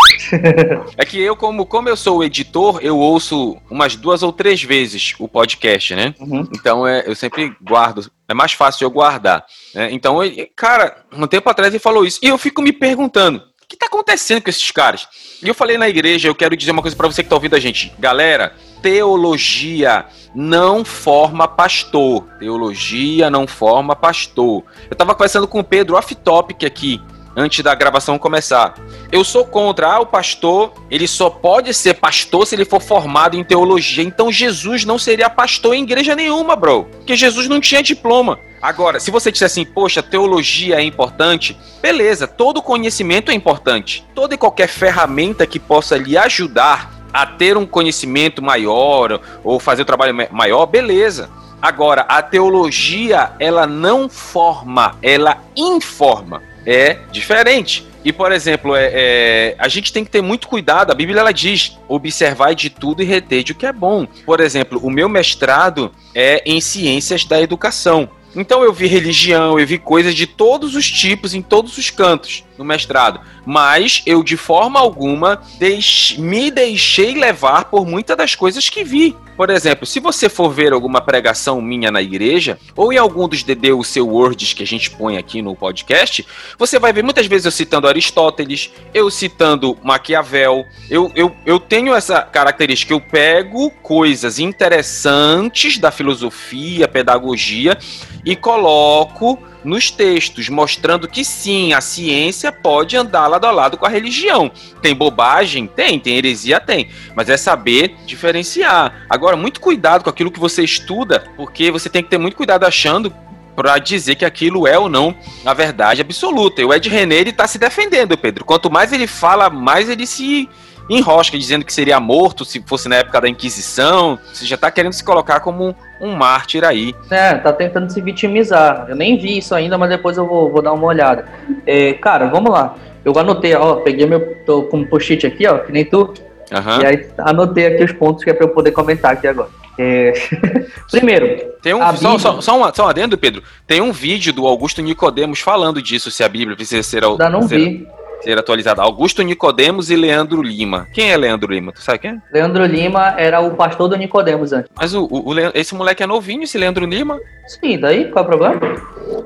é 0.97 1.05
que 1.05 1.21
eu 1.21 1.37
como 1.37 1.67
como 1.67 1.89
eu 1.91 1.97
sou 1.97 2.19
o 2.19 2.25
editor, 2.25 2.79
eu 2.81 2.99
ouço 2.99 3.59
umas 3.69 3.97
duas 3.97 4.23
ou 4.23 4.33
três 4.33 4.63
vezes 4.63 5.15
o 5.19 5.29
podcast, 5.29 5.95
né? 5.95 6.15
Uhum. 6.19 6.49
Então 6.55 6.87
é, 6.87 7.05
eu 7.07 7.15
sempre 7.15 7.55
guardo, 7.63 8.11
é 8.27 8.33
mais 8.33 8.55
fácil 8.55 8.87
eu 8.87 8.91
guardar. 8.91 9.45
Né? 9.75 9.91
Então, 9.93 10.19
cara, 10.57 11.05
um 11.13 11.27
tempo 11.27 11.51
atrás 11.51 11.73
ele 11.73 11.79
falou 11.79 12.07
isso 12.07 12.19
e 12.23 12.29
eu 12.29 12.39
fico 12.39 12.63
me 12.63 12.73
perguntando, 12.73 13.43
que 13.77 13.85
está 13.85 13.87
acontecendo 13.87 14.43
com 14.43 14.51
esses 14.51 14.71
caras? 14.71 15.09
E 15.43 15.49
eu 15.49 15.55
falei 15.55 15.77
na 15.77 15.89
igreja, 15.89 16.29
eu 16.29 16.35
quero 16.35 16.57
dizer 16.57 16.71
uma 16.71 16.83
coisa 16.83 16.97
para 16.97 17.09
você 17.09 17.23
que 17.23 17.27
está 17.27 17.37
ouvindo 17.37 17.57
a 17.57 17.61
gente. 17.61 17.93
Galera, 17.99 18.55
teologia 18.81 20.07
não 20.35 20.85
forma 20.85 21.47
pastor. 21.47 22.25
Teologia 22.39 23.31
não 23.31 23.47
forma 23.47 23.95
pastor. 23.95 24.65
Eu 24.91 24.97
tava 24.97 25.15
conversando 25.15 25.47
com 25.47 25.61
o 25.61 25.65
Pedro 25.65 25.97
off-topic 25.97 26.65
aqui, 26.65 27.01
antes 27.37 27.63
da 27.63 27.75
gravação 27.75 28.19
começar. 28.19 28.75
Eu 29.11 29.25
sou 29.25 29.45
contra, 29.45 29.89
ah, 29.95 30.01
o 30.01 30.07
pastor, 30.07 30.73
ele 30.91 31.07
só 31.07 31.29
pode 31.29 31.73
ser 31.75 31.95
pastor 31.95 32.47
se 32.47 32.55
ele 32.55 32.65
for 32.65 32.81
formado 32.81 33.37
em 33.37 33.45
teologia. 33.45 34.05
Então 34.05 34.31
Jesus 34.31 34.85
não 34.85 34.99
seria 34.99 35.29
pastor 35.31 35.75
em 35.75 35.83
igreja 35.83 36.15
nenhuma, 36.15 36.57
bro. 36.57 36.85
Porque 36.85 37.17
Jesus 37.17 37.49
não 37.49 37.61
tinha 37.61 37.83
diploma. 37.83 38.39
Agora, 38.61 38.99
se 38.99 39.11
você 39.11 39.31
disser 39.31 39.47
assim, 39.47 39.65
poxa, 39.65 40.03
teologia 40.03 40.77
é 40.77 40.83
importante, 40.83 41.57
beleza, 41.83 42.27
todo 42.27 42.63
conhecimento 42.63 43.31
é 43.31 43.35
importante. 43.35 44.07
Toda 44.15 44.35
e 44.35 44.39
qualquer 44.39 44.69
ferramenta 44.69 45.47
que 45.47 45.61
possa 45.61 45.99
lhe 45.99 46.17
ajudar 46.17 46.91
a 47.13 47.27
ter 47.27 47.57
um 47.57 47.67
conhecimento 47.67 48.43
maior 48.43 49.21
ou 49.45 49.61
fazer 49.61 49.83
um 49.83 49.85
trabalho 49.85 50.15
maior, 50.33 50.67
beleza. 50.67 51.29
Agora, 51.61 52.03
a 52.09 52.21
teologia, 52.23 53.33
ela 53.39 53.67
não 53.67 54.09
forma, 54.09 54.97
ela 55.01 55.39
informa. 55.57 56.43
É 56.67 56.99
diferente. 57.11 57.87
E, 58.05 58.13
por 58.13 58.33
exemplo, 58.33 58.77
é, 58.77 58.91
é, 58.93 59.57
a 59.59 59.67
gente 59.69 59.93
tem 59.93 60.05
que 60.05 60.11
ter 60.11 60.21
muito 60.21 60.47
cuidado. 60.47 60.91
A 60.91 60.95
Bíblia 60.95 61.21
ela 61.21 61.33
diz: 61.33 61.79
observar 61.89 62.55
de 62.55 62.69
tudo 62.69 63.03
e 63.03 63.07
reter 63.07 63.43
de 63.43 63.53
o 63.53 63.55
que 63.55 63.67
é 63.67 63.73
bom. 63.73 64.07
Por 64.27 64.41
exemplo, 64.41 64.79
o 64.83 64.91
meu 64.91 65.09
mestrado 65.09 65.91
é 66.15 66.43
em 66.45 66.61
ciências 66.61 67.25
da 67.25 67.41
educação. 67.41 68.09
Então 68.37 68.63
eu 68.65 68.73
vi 68.73 68.87
religião, 68.87 69.59
eu 69.59 69.67
vi 69.67 69.79
coisas 69.79 70.15
de 70.15 70.27
todos 70.27 70.75
os 70.75 70.91
tipos, 70.91 71.35
em 71.35 71.43
todos 71.43 71.79
os 71.79 71.89
cantos 71.91 72.45
no 72.59 72.65
mestrado. 72.65 73.21
Mas 73.45 74.03
eu, 74.07 74.23
de 74.23 74.37
forma 74.37 74.81
alguma, 74.81 75.41
deix 75.59 76.17
me 76.19 76.51
deixei 76.51 77.15
levar 77.15 77.67
por 77.67 77.87
muitas 77.87 78.17
das 78.17 78.35
coisas 78.35 78.69
que 78.69 78.85
vi. 78.85 79.17
Por 79.37 79.51
exemplo, 79.51 79.85
se 79.85 79.99
você 79.99 80.29
for 80.29 80.49
ver 80.51 80.73
alguma 80.73 81.01
pregação 81.01 81.61
minha 81.61 81.91
na 81.91 82.01
igreja, 82.01 82.59
ou 82.77 82.93
em 82.93 82.99
algum 82.99 83.29
dos 83.29 83.45
seu 83.85 84.07
Words 84.07 84.53
que 84.53 84.63
a 84.63 84.67
gente 84.67 84.91
põe 84.91 85.17
aqui 85.17 85.43
no 85.43 85.57
podcast, 85.57 86.25
você 86.57 86.79
vai 86.79 86.93
ver 86.93 87.03
muitas 87.03 87.27
vezes 87.27 87.45
eu 87.45 87.51
citando 87.51 87.89
Aristóteles, 87.89 88.71
eu 88.93 89.11
citando 89.11 89.77
Maquiavel. 89.83 90.65
Eu, 90.89 91.11
eu, 91.17 91.35
eu 91.45 91.59
tenho 91.59 91.95
essa 91.95 92.23
característica, 92.23 92.93
eu 92.93 93.01
pego 93.01 93.71
coisas 93.83 94.39
interessantes 94.39 95.79
da 95.79 95.91
filosofia, 95.91 96.87
pedagogia 96.87 97.77
e 98.25 98.37
coloco 98.37 99.39
nos 99.65 99.91
textos, 99.91 100.49
mostrando 100.49 101.09
que 101.09 101.25
sim, 101.25 101.73
a 101.73 101.81
ciência 101.81 102.53
pode 102.53 102.97
andar 102.97 103.27
lado 103.27 103.47
a 103.47 103.51
lado 103.51 103.77
com 103.79 103.87
a 103.87 103.89
religião. 103.89 104.51
Tem 104.83 104.95
bobagem? 104.95 105.67
Tem, 105.67 105.99
tem 105.99 106.19
heresia? 106.19 106.61
Tem. 106.61 106.89
Mas 107.17 107.29
é 107.29 107.37
saber 107.37 107.97
diferenciar. 108.05 109.07
Agora, 109.09 109.37
muito 109.37 109.61
cuidado 109.61 110.05
com 110.05 110.11
aquilo 110.11 110.31
que 110.31 110.41
você 110.41 110.63
estuda, 110.63 111.25
porque 111.37 111.71
você 111.71 111.89
tem 111.89 112.03
que 112.03 112.11
ter 112.11 112.19
muito 112.19 112.37
cuidado 112.37 112.65
achando 112.65 113.13
para 113.57 113.79
dizer 113.79 114.17
que 114.17 114.25
aquilo 114.25 114.67
é 114.67 114.79
ou 114.79 114.89
não 114.89 115.15
a 115.45 115.55
verdade 115.55 116.01
absoluta. 116.01 116.61
E 116.61 116.65
o 116.65 116.75
Ed 116.75 116.89
René 116.89 117.17
ele 117.17 117.33
tá 117.33 117.47
se 117.47 117.59
defendendo, 117.59 118.19
Pedro. 118.19 118.45
Quanto 118.45 118.71
mais 118.71 118.93
ele 118.93 119.07
fala, 119.07 119.49
mais 119.49 119.89
ele 119.89 120.07
se 120.07 120.49
enrosca 120.89 121.39
dizendo 121.39 121.65
que 121.65 121.73
seria 121.73 121.99
morto 121.99 122.45
se 122.45 122.63
fosse 122.67 122.89
na 122.89 122.97
época 122.97 123.21
da 123.21 123.29
Inquisição. 123.29 124.19
Você 124.33 124.45
já 124.45 124.55
está 124.55 124.71
querendo 124.71 124.93
se 124.93 125.05
colocar 125.05 125.41
como 125.41 125.75
um 126.01 126.15
mártir 126.15 126.65
aí. 126.65 126.95
É, 127.11 127.35
tá 127.35 127.53
tentando 127.53 127.91
se 127.91 128.01
vitimizar. 128.01 128.87
Eu 128.89 128.97
nem 128.97 129.17
vi 129.19 129.39
isso 129.39 129.55
ainda, 129.55 129.79
mas 129.79 129.89
depois 129.89 130.17
eu 130.17 130.27
vou, 130.27 130.51
vou 130.51 130.63
dar 130.63 130.73
uma 130.73 130.87
olhada. 130.87 131.27
É, 131.67 131.95
cara, 131.95 132.27
vamos 132.27 132.51
lá. 132.51 132.75
Eu 133.05 133.17
anotei, 133.19 133.55
ó, 133.55 133.77
peguei 133.77 134.07
meu 134.07 134.35
tô 134.47 134.63
com 134.65 134.79
um 134.79 134.85
post-it 134.85 135.27
aqui, 135.27 135.47
ó, 135.47 135.59
que 135.59 135.73
nem 135.73 135.85
tu. 135.85 136.15
Uhum. 136.53 136.83
E 136.83 136.87
aí 136.87 137.09
anotei 137.19 137.67
aqui 137.67 137.85
os 137.85 137.93
pontos 137.93 138.23
que 138.23 138.31
é 138.31 138.35
para 138.35 138.47
eu 138.47 138.51
poder 138.51 138.71
comentar 138.73 139.13
aqui 139.13 139.27
agora. 139.27 139.49
É... 139.79 140.13
Primeiro, 140.91 141.53
tem 141.63 141.75
um, 141.75 141.81
só, 141.97 142.19
só, 142.19 142.41
só, 142.41 142.69
um, 142.69 142.75
só 142.75 142.87
um 142.87 142.89
adendo, 142.89 143.19
Pedro. 143.19 143.43
Tem 143.67 143.81
um 143.81 143.93
vídeo 143.93 144.33
do 144.33 144.47
Augusto 144.47 144.81
Nicodemos 144.81 145.41
falando 145.41 145.83
disso, 145.83 146.11
se 146.11 146.23
a 146.23 146.29
Bíblia 146.29 146.57
precisa 146.57 146.83
ser. 146.83 147.05
Ainda 147.05 147.29
não 147.29 147.43
ser... 147.43 147.59
vi 147.59 147.89
ser 148.25 148.39
atualizada. 148.39 148.83
Augusto 148.83 149.23
Nicodemos 149.23 149.91
e 149.91 149.97
Leandro 149.97 150.43
Lima. 150.43 150.89
Quem 150.93 151.13
é 151.13 151.17
Leandro 151.17 151.53
Lima? 151.53 151.73
Tu 151.73 151.83
sabe 151.83 151.99
quem 151.99 152.11
é? 152.11 152.19
Leandro 152.33 152.65
Lima 152.65 153.15
era 153.19 153.41
o 153.41 153.53
pastor 153.55 153.89
do 153.89 153.97
Nicodemos 153.97 154.53
antes. 154.53 154.71
Mas 154.75 154.95
o, 154.95 155.05
o, 155.05 155.31
o 155.31 155.35
esse 155.55 155.75
moleque 155.75 156.03
é 156.03 156.07
novinho, 156.07 156.43
esse 156.43 156.59
Leandro 156.59 156.87
Lima? 156.87 157.21
Sim, 157.47 157.79
daí 157.79 158.07
qual 158.11 158.25
é 158.25 158.27
o 158.27 158.31
problema? 158.31 158.61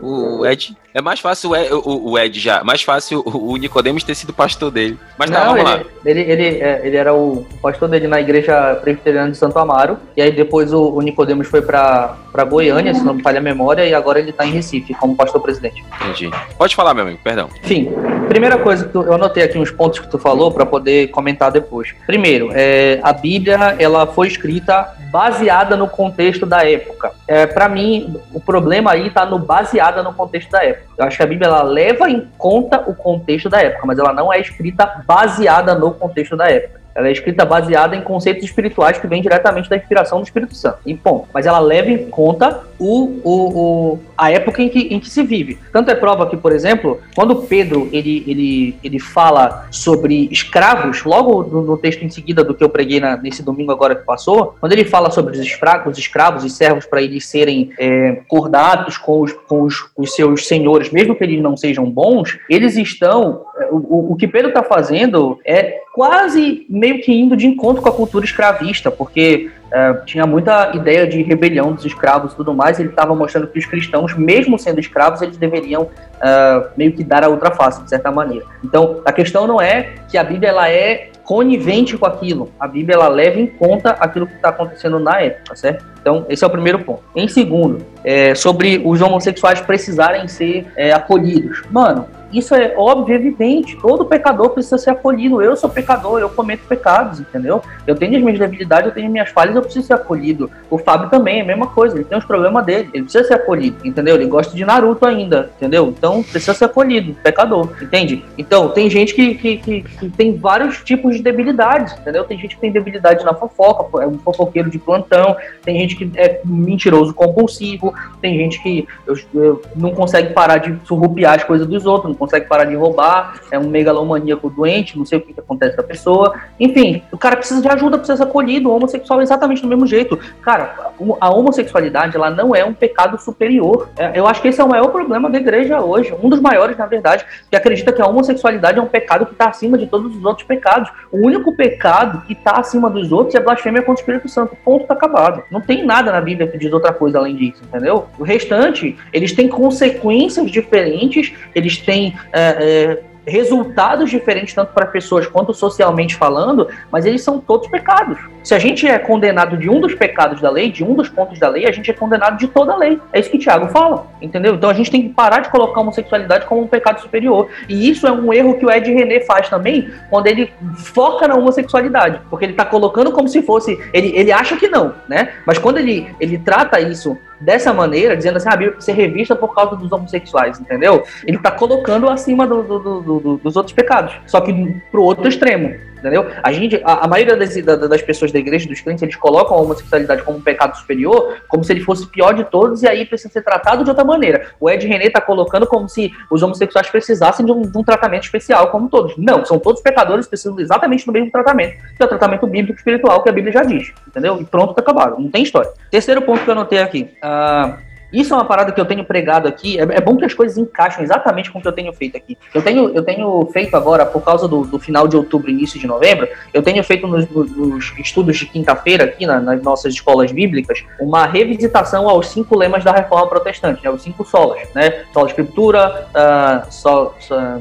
O 0.03 0.45
Ed. 0.45 0.77
É 0.93 1.01
mais 1.01 1.21
fácil 1.21 1.51
o, 1.53 2.11
o 2.11 2.19
Ed 2.19 2.41
já. 2.41 2.65
Mais 2.65 2.83
fácil 2.83 3.23
o, 3.25 3.53
o 3.53 3.57
Nicodemos 3.57 4.03
ter 4.03 4.15
sido 4.15 4.33
pastor 4.33 4.71
dele. 4.71 4.99
Mas 5.17 5.31
tá, 5.31 5.39
não, 5.39 5.55
vamos 5.55 5.61
ele, 5.61 5.71
lá. 5.71 5.85
Ele, 6.05 6.21
ele, 6.21 6.45
é, 6.59 6.81
ele 6.85 6.97
era 6.97 7.15
o 7.15 7.47
pastor 7.63 7.89
dele 7.89 8.09
na 8.09 8.21
igreja 8.21 8.75
presbiteriana 8.83 9.31
de 9.31 9.37
Santo 9.37 9.57
Amaro. 9.59 9.99
E 10.17 10.23
aí 10.23 10.33
depois 10.33 10.73
o, 10.73 10.91
o 10.91 11.01
Nicodemos 11.01 11.47
foi 11.47 11.63
pra, 11.63 12.17
pra 12.33 12.43
Goiânia, 12.43 12.93
se 12.93 13.05
não 13.05 13.15
me 13.15 13.23
falha 13.23 13.39
a 13.39 13.43
memória, 13.43 13.87
e 13.87 13.95
agora 13.95 14.19
ele 14.19 14.33
tá 14.33 14.45
em 14.45 14.51
Recife 14.51 14.95
como 14.95 15.15
pastor 15.15 15.41
presidente. 15.41 15.85
Entendi. 16.01 16.31
Pode 16.57 16.75
falar, 16.75 16.95
meu 16.95 17.05
amigo, 17.05 17.21
perdão. 17.23 17.49
Enfim, 17.63 17.93
primeira 18.29 18.59
coisa 18.59 18.88
que 18.89 18.93
tu, 18.95 19.03
eu 19.03 19.13
anotei 19.13 19.45
aqui 19.45 19.59
uns 19.59 19.71
pontos 19.71 20.01
que 20.01 20.09
tu 20.09 20.19
falou 20.19 20.51
para 20.51 20.67
poder 20.67 21.09
comentar 21.09 21.53
depois. 21.53 21.95
Primeiro, 22.07 22.51
é, 22.53 22.99
a 23.03 23.13
Bíblia 23.13 23.77
ela 23.79 24.07
foi 24.07 24.27
escrita 24.27 24.95
baseada 25.11 25.77
no 25.77 25.89
contexto 25.89 26.45
da 26.45 26.69
época. 26.69 27.13
É, 27.27 27.47
para 27.47 27.69
mim, 27.69 28.17
o 28.33 28.41
problema 28.41 28.93
aí 28.93 29.11
tá 29.11 29.25
no 29.25 29.39
baseada 29.39 30.03
no 30.03 30.13
contexto 30.13 30.51
da 30.51 30.65
época. 30.65 30.89
Eu 30.99 31.05
acho 31.05 31.17
que 31.17 31.23
a 31.23 31.27
Bíblia 31.27 31.49
ela 31.49 31.63
leva 31.63 32.11
em 32.11 32.27
conta 32.37 32.83
o 32.87 32.95
contexto 32.95 33.49
da 33.49 33.61
época, 33.61 33.87
mas 33.87 33.99
ela 33.99 34.13
não 34.13 34.33
é 34.33 34.41
escrita 34.41 35.03
baseada 35.07 35.75
no 35.75 35.93
contexto 35.93 36.37
da 36.37 36.51
época. 36.51 36.79
Ela 36.99 37.09
é 37.09 37.13
escrita 37.13 37.45
baseada 37.45 37.95
em 37.95 38.03
conceitos 38.03 38.43
espirituais 38.43 38.99
que 38.99 39.07
vêm 39.07 39.23
diretamente 39.23 39.71
da 39.71 39.77
inspiração 39.77 40.19
do 40.19 40.25
Espírito 40.25 40.57
Santo. 40.57 40.79
E 40.85 40.97
ponto. 40.97 41.29
Mas 41.33 41.47
ela 41.47 41.61
leva 41.61 41.93
em 41.93 42.11
conta 42.11 42.65
o, 42.77 43.21
o, 43.23 43.93
o, 43.93 43.99
a 44.17 44.33
época 44.33 44.61
em 44.61 44.69
que, 44.69 44.81
em 44.93 44.99
que 44.99 45.09
se 45.09 45.23
vive. 45.23 45.59
Tanto 45.73 45.93
é 45.93 45.95
prova 45.95 46.27
que, 46.27 46.37
por 46.37 46.51
exemplo, 46.51 47.01
quando 47.15 47.37
Pedro 47.43 47.89
ele, 47.93 48.25
ele, 48.27 48.77
ele 48.83 48.99
fala 48.99 49.69
sobre 49.71 50.29
escravos, 50.33 51.05
logo 51.05 51.45
no, 51.45 51.63
no 51.63 51.77
texto 51.77 52.05
em 52.05 52.11
seguida 52.11 52.43
do 52.43 52.53
que 52.53 52.65
eu 52.65 52.69
preguei 52.69 52.99
na, 52.99 53.17
nesse 53.17 53.45
domingo 53.45 53.71
agora 53.71 53.95
que 53.95 54.05
passou, 54.05 54.57
quando 54.59 54.73
ele 54.73 54.85
fala 54.85 55.11
sobre 55.13 55.35
os 55.35 55.39
escravos, 55.39 55.93
os 55.93 55.99
escravos 55.99 56.45
e 56.45 56.51
servos 56.51 56.85
para 56.85 57.01
eles 57.01 57.27
serem 57.27 57.71
é, 57.79 58.23
cordados 58.27 58.99
com 58.99 59.21
os, 59.21 59.33
com 59.33 59.63
os, 59.63 59.89
os, 59.97 60.15
seus 60.15 60.49
senhores, 60.49 60.91
mesmo 60.91 61.15
que 61.15 61.23
eles 61.23 61.41
não 61.41 61.57
sejam 61.57 61.89
bons, 61.89 62.39
eles 62.51 62.77
estão. 62.77 63.45
É, 63.57 63.69
o, 63.71 64.13
o 64.13 64.17
que 64.17 64.27
Pedro 64.27 64.49
está 64.49 64.63
fazendo 64.63 65.39
é 65.45 65.81
quase 65.93 66.67
meio 66.69 67.01
que 67.01 67.13
indo 67.13 67.37
de 67.37 67.47
encontro 67.47 67.83
com 67.83 67.89
a 67.89 67.93
cultura 67.93 68.25
escravista, 68.25 68.91
porque 68.91 69.51
é, 69.71 69.95
tinha 70.07 70.27
muita 70.27 70.75
ideia 70.75 71.07
de 71.07 71.23
rebelião 71.23 71.73
dos 71.73 71.85
escravos 71.85 72.33
e 72.33 72.37
tudo 72.37 72.55
mais. 72.55 72.79
Ele 72.79 72.89
estava 72.89 73.15
mostrando 73.15 73.47
que 73.49 73.59
os 73.59 73.67
cristãos, 73.67 74.17
mesmo 74.17 74.59
sendo 74.59 74.81
escravos, 74.81 75.23
eles 75.23 75.37
deveriam 75.37 75.89
é, 76.21 76.69
meio 76.77 76.93
que 76.93 77.05
dar 77.05 77.25
a 77.25 77.29
outra 77.29 77.51
face, 77.51 77.83
de 77.83 77.89
certa 77.89 78.11
maneira. 78.11 78.47
Então, 78.65 79.01
a 79.05 79.13
questão 79.13 79.47
não 79.47 79.61
é 79.61 79.95
que 80.09 80.17
a 80.17 80.25
Bíblia 80.25 80.51
ela 80.51 80.69
é 80.71 81.11
conivente 81.25 81.99
com 81.99 82.07
aquilo. 82.07 82.51
A 82.59 82.67
Bíblia 82.67 82.95
ela 82.95 83.09
leva 83.09 83.39
em 83.39 83.47
conta 83.47 83.91
aquilo 83.91 84.27
que 84.27 84.35
está 84.35 84.49
acontecendo 84.49 84.99
na 84.99 85.21
época, 85.21 85.55
certo? 85.57 85.85
Então, 86.01 86.25
esse 86.31 86.43
é 86.43 86.47
o 86.47 86.51
primeiro 86.51 86.79
ponto. 86.79 87.03
Em 87.15 87.29
segundo, 87.29 87.85
é, 88.03 88.35
sobre 88.35 88.81
os 88.83 89.03
homossexuais 89.03 89.61
precisarem 89.61 90.27
ser 90.27 90.67
é, 90.75 90.91
acolhidos. 90.91 91.63
Mano, 91.71 92.07
isso 92.33 92.55
é 92.55 92.75
óbvio, 92.77 93.15
evidente. 93.15 93.77
Todo 93.81 94.05
pecador 94.05 94.51
precisa 94.51 94.79
ser 94.79 94.91
acolhido. 94.91 95.41
Eu 95.43 95.57
sou 95.57 95.71
pecador, 95.71 96.21
eu 96.21 96.29
cometo 96.29 96.67
pecados, 96.69 97.21
entendeu? 97.21 97.63
Eu 97.87 97.95
tenho 97.95 98.17
as 98.17 98.23
minhas 98.23 98.39
debilidades, 98.39 98.89
eu 98.89 98.95
tenho 98.95 99.07
as 99.07 99.13
minhas 99.13 99.31
falhas, 99.31 99.57
eu 99.57 99.63
preciso 99.63 99.87
ser 99.87 99.95
acolhido. 99.95 100.51
O 100.71 100.79
Fábio 100.79 101.09
também 101.09 101.39
é 101.39 101.43
a 101.43 101.47
mesma 101.47 101.69
coisa, 101.69 101.97
ele 101.97 102.05
tem 102.05 102.19
os 102.19 102.25
problemas 102.25 102.65
dele, 102.65 102.91
ele 102.93 103.05
precisa 103.05 103.25
ser 103.25 103.35
acolhido, 103.35 103.87
entendeu? 103.87 104.15
Ele 104.15 104.27
gosta 104.27 104.55
de 104.55 104.65
Naruto 104.65 105.07
ainda, 105.07 105.51
entendeu? 105.57 105.89
Então 105.89 106.23
precisa 106.23 106.55
ser 106.55 106.67
acolhido, 106.67 107.15
pecador, 107.23 107.71
entende? 107.81 108.25
Então 108.37 108.69
tem 108.71 108.91
gente 108.91 109.15
que, 109.15 109.35
que, 109.35 109.57
que, 109.57 109.83
que 109.83 110.11
tem 110.11 110.37
vários 110.37 110.83
tipos 110.83 111.17
de 111.17 111.23
debilidades, 111.23 111.99
entendeu? 111.99 112.25
Tem 112.25 112.39
gente 112.39 112.57
que 112.57 112.61
tem 112.61 112.71
debilidade 112.71 113.25
na 113.25 113.33
fofoca, 113.33 114.03
é 114.03 114.07
um 114.07 114.19
fofoqueiro 114.19 114.71
de 114.71 114.79
plantão, 114.79 115.37
tem 115.63 115.79
gente 115.81 115.97
que 115.97 116.11
é 116.17 116.41
mentiroso 116.45 117.15
compulsivo, 117.15 117.95
tem 118.21 118.37
gente 118.37 118.63
que 118.63 118.87
eu, 119.07 119.17
eu 119.35 119.63
não 119.75 119.93
consegue 119.93 120.35
parar 120.35 120.59
de 120.59 120.79
surrupiar 120.87 121.37
as 121.37 121.45
coisas 121.45 121.67
dos 121.67 121.87
outros, 121.87 122.18
consegue 122.19 122.47
parar 122.47 122.65
de 122.65 122.75
roubar, 122.75 123.41
é 123.51 123.59
um 123.59 123.69
megalomaníaco 123.69 124.51
doente, 124.51 124.99
não 124.99 125.05
sei 125.05 125.19
o 125.19 125.21
que, 125.21 125.33
que 125.33 125.41
acontece 125.41 125.77
com 125.77 125.83
a 125.83 125.85
pessoa. 125.85 126.35
Enfim, 126.59 127.03
o 127.13 127.19
cara 127.19 127.37
precisa 127.37 127.61
de 127.61 127.69
ajuda, 127.69 127.99
precisa 127.99 128.17
ser 128.19 128.25
acolhido. 128.25 128.71
O 128.71 128.77
homossexual 128.77 129.21
é 129.21 129.23
exatamente 129.23 129.63
do 129.63 129.69
mesmo 129.69 129.87
jeito. 129.87 130.19
Cara, 130.43 130.93
a 131.21 131.31
homossexualidade, 131.31 132.17
ela 132.17 132.31
não 132.31 132.55
é 132.55 132.65
um 132.65 132.75
pecado 132.75 133.19
superior. 133.19 133.89
É, 133.97 134.19
eu 134.19 134.27
acho 134.27 134.43
que 134.43 134.49
esse 134.49 134.61
é 134.61 134.65
o 134.65 134.69
maior 134.69 134.89
problema 134.89 135.31
da 135.31 135.39
igreja 135.39 135.81
hoje, 135.81 136.15
um 136.23 136.29
dos 136.29 136.41
maiores, 136.41 136.77
na 136.77 136.87
verdade, 136.87 137.25
que 137.51 137.57
acredita 137.57 137.93
que 137.93 138.03
a 138.03 138.07
homossexualidade 138.07 138.79
é 138.79 138.83
um 138.83 138.87
pecado 138.87 139.27
que 139.27 139.33
está 139.33 139.49
acima 139.49 139.79
de 139.79 139.87
todos 139.87 140.15
os 140.17 140.25
outros 140.25 140.47
pecados. 140.47 140.91
O 141.13 141.27
único 141.27 141.55
pecado 141.55 142.23
que 142.27 142.33
está 142.33 142.53
acima 142.59 142.91
dos 142.91 143.13
outros 143.13 143.35
é 143.35 143.41
blasfêmia 143.41 143.83
contra 143.83 144.01
o 144.01 144.03
Espírito 144.03 144.29
Santo. 144.29 144.57
Ponto, 144.65 144.87
tá 144.87 144.95
acabado. 144.95 145.43
Não 145.51 145.61
tem 145.61 145.85
nada 145.85 146.11
na 146.13 146.21
Bíblia 146.21 146.49
que 146.49 146.59
diz 146.59 146.73
outra 146.73 146.93
coisa 146.93 147.19
além 147.19 147.37
disso, 147.37 147.63
entendeu? 147.65 148.07
O 148.19 148.25
restante, 148.25 148.97
eles 149.13 149.33
têm 149.33 149.49
consequências 149.49 150.51
diferentes, 150.51 151.33
eles 151.55 151.79
têm 151.79 152.08
é, 152.33 152.41
é, 152.41 153.03
resultados 153.29 154.11
diferentes, 154.11 154.55
tanto 154.55 154.73
para 154.73 154.87
pessoas 154.87 155.27
quanto 155.27 155.53
socialmente 155.53 156.17
falando, 156.17 156.69
mas 156.91 157.05
eles 157.05 157.23
são 157.23 157.39
todos 157.39 157.69
pecados. 157.69 158.19
Se 158.43 158.55
a 158.55 158.59
gente 158.59 158.87
é 158.87 158.99
condenado 158.99 159.57
de 159.57 159.69
um 159.69 159.81
dos 159.81 159.95
pecados 159.95 160.41
da 160.41 160.51
lei, 160.51 160.73
de 160.73 160.83
um 160.83 160.95
dos 160.95 161.09
pontos 161.09 161.39
da 161.39 161.49
lei, 161.49 161.67
a 161.67 161.73
gente 161.73 161.91
é 161.91 161.95
condenado 161.95 162.39
de 162.39 162.49
toda 162.49 162.73
a 162.73 162.77
lei. 162.77 162.99
É 163.13 163.21
isso 163.21 163.31
que 163.31 163.39
Tiago 163.39 163.69
fala, 163.69 164.07
entendeu? 164.23 164.55
Então 164.55 164.71
a 164.71 164.75
gente 164.75 164.91
tem 164.91 165.03
que 165.03 165.09
parar 165.11 165.41
de 165.41 165.51
colocar 165.51 165.81
a 165.81 165.83
homossexualidade 165.83 166.47
como 166.47 166.63
um 166.63 166.67
pecado 166.67 167.01
superior. 167.01 167.49
E 167.69 167.91
isso 167.91 168.07
é 168.07 168.13
um 168.13 168.33
erro 168.33 168.59
que 168.59 168.65
o 168.65 168.71
Ed 168.71 168.91
René 168.91 169.21
faz 169.21 169.49
também, 169.49 169.91
quando 170.09 170.27
ele 170.27 170.53
foca 170.77 171.29
na 171.29 171.35
homossexualidade, 171.35 172.21
porque 172.31 172.47
ele 172.47 172.53
está 172.53 172.65
colocando 172.65 173.13
como 173.13 173.29
se 173.29 173.43
fosse. 173.43 173.79
Ele, 173.93 174.17
ele 174.17 174.33
acha 174.33 174.57
que 174.57 174.69
não, 174.69 174.95
né? 175.07 175.35
Mas 175.47 175.59
quando 175.59 175.79
ele, 175.79 176.15
ele 176.19 176.39
trata 176.39 176.81
isso 176.81 177.19
dessa 177.41 177.73
maneira, 177.73 178.17
dizendo 178.17 178.37
assim, 178.37 178.49
ah, 178.49 178.55
a 178.55 178.57
Bíblia 178.57 178.77
precisa 178.77 178.95
ser 178.95 179.01
revista 179.01 179.37
por 179.37 179.55
causa 179.55 179.77
dos 179.77 179.91
homossexuais, 179.91 180.59
entendeu? 180.61 181.05
Ele 181.27 181.37
está 181.37 181.51
colocando 181.51 182.09
acima 182.09 182.47
do, 182.47 182.63
do, 182.63 183.01
do, 183.01 183.37
dos 183.39 183.57
outros 183.57 183.75
pecados, 183.75 184.15
só 184.27 184.41
que 184.41 184.53
pro 184.91 185.03
outro 185.03 185.29
extremo. 185.29 185.75
Entendeu? 185.99 186.27
A, 186.43 186.53
gente, 186.53 186.81
a, 186.85 187.05
a 187.05 187.09
maioria 187.09 187.37
das, 187.37 187.55
das, 187.55 188.03
pessoas 188.03 188.33
da 188.33 188.39
igreja, 188.39 188.69
dos 188.69 188.81
crentes, 188.81 189.03
eles 189.03 189.17
colocam 189.17 189.57
a 189.57 189.61
homossexualidade 189.61 190.23
como 190.23 190.39
um 190.39 190.41
pecado 190.41 190.77
superior, 190.77 191.37
como 191.49 191.65
se 191.65 191.73
ele 191.73 191.81
fosse 191.81 192.07
pior 192.07 192.33
de 192.33 192.45
todos, 192.45 192.83
e 192.83 192.89
aí 192.89 193.05
precisa 193.05 193.33
ser 193.33 193.43
tratado 193.43 193.85
de 193.85 193.91
outra 193.91 194.05
maneira. 194.05 194.49
O 194.61 194.71
Ed 194.71 194.87
René 194.87 195.07
está 195.07 195.21
colocando 195.21 195.67
como 195.67 195.89
se 195.89 196.13
os 196.31 196.43
homossexuais 196.43 196.89
precisassem 196.89 197.45
de 197.45 197.53
um, 197.53 197.63
de 197.63 197.77
um, 197.77 197.83
tratamento 197.83 198.25
especial, 198.25 198.71
como 198.71 198.89
todos. 198.89 199.17
Não, 199.17 199.45
são 199.45 199.59
todos 199.59 199.83
pecadores, 199.83 200.27
precisam 200.27 200.59
exatamente 200.59 201.05
do 201.05 201.13
mesmo 201.13 201.31
tratamento, 201.31 201.77
que 201.97 202.03
é 202.03 202.05
o 202.05 202.09
tratamento 202.09 202.47
bíblico 202.47 202.79
espiritual 202.79 203.23
que 203.23 203.29
a 203.29 203.33
Bíblia 203.33 203.53
já 203.53 203.63
diz. 203.63 203.93
Entendeu? 204.07 204.41
E 204.41 204.45
pronto, 204.45 204.75
tá 204.75 204.81
acabado. 204.81 205.21
Não 205.21 205.31
tem 205.31 205.43
história. 205.43 205.71
Terceiro 205.91 206.23
ponto 206.23 206.43
que 206.43 206.49
eu 206.49 206.53
anotei 206.53 206.79
aqui. 206.79 207.11
Uh, 207.23 207.88
isso 208.13 208.33
é 208.33 208.37
uma 208.37 208.45
parada 208.45 208.73
que 208.73 208.81
eu 208.81 208.85
tenho 208.85 209.05
pregado 209.05 209.47
aqui. 209.47 209.79
É, 209.79 209.83
é, 209.83 210.01
bom 210.01 210.17
que 210.17 210.25
as 210.25 210.35
coisas 210.35 210.57
encaixem 210.57 211.05
exatamente 211.05 211.51
com 211.51 211.59
o 211.59 211.63
que 211.63 211.69
eu 211.69 211.73
tenho 211.73 211.93
feito 211.93 212.17
aqui. 212.17 212.37
Eu 212.55 212.63
tenho, 212.63 212.89
eu 212.91 213.03
tenho 213.03 213.49
feito 213.53 213.77
agora, 213.77 214.07
por 214.07 214.23
causa 214.23 214.49
do, 214.49 214.65
do 214.65 214.79
final 214.79 215.07
de 215.07 215.17
outubro, 215.17 215.51
início 215.51 215.79
de 215.79 215.87
novembro, 215.87 216.29
eu 216.53 216.63
tenho 216.63 216.83
feito 216.83 217.07
nos, 217.07 217.29
nos 217.31 217.93
estudos 217.99 218.37
de 218.37 218.47
quinta-feira 218.47 219.05
aqui 219.05 219.27
na, 219.27 219.41
nas 219.41 219.63
nossas 219.63 219.95
escolas 219.95 220.33
bíblicas 220.33 220.85
uma 221.01 221.27
revisitação 221.27 222.09
aos 222.09 222.29
cinco 222.29 222.57
lemas 222.57 222.85
da 222.85 222.93
Reforma 222.93 223.27
Protestante, 223.27 223.83
né, 223.85 223.91
os 223.91 224.03
cinco 224.03 224.25
solas, 224.25 224.61
né? 224.75 225.05
Sola 225.13 225.29
Escritura, 225.29 226.07
uh, 226.09 226.73
sol, 226.73 227.15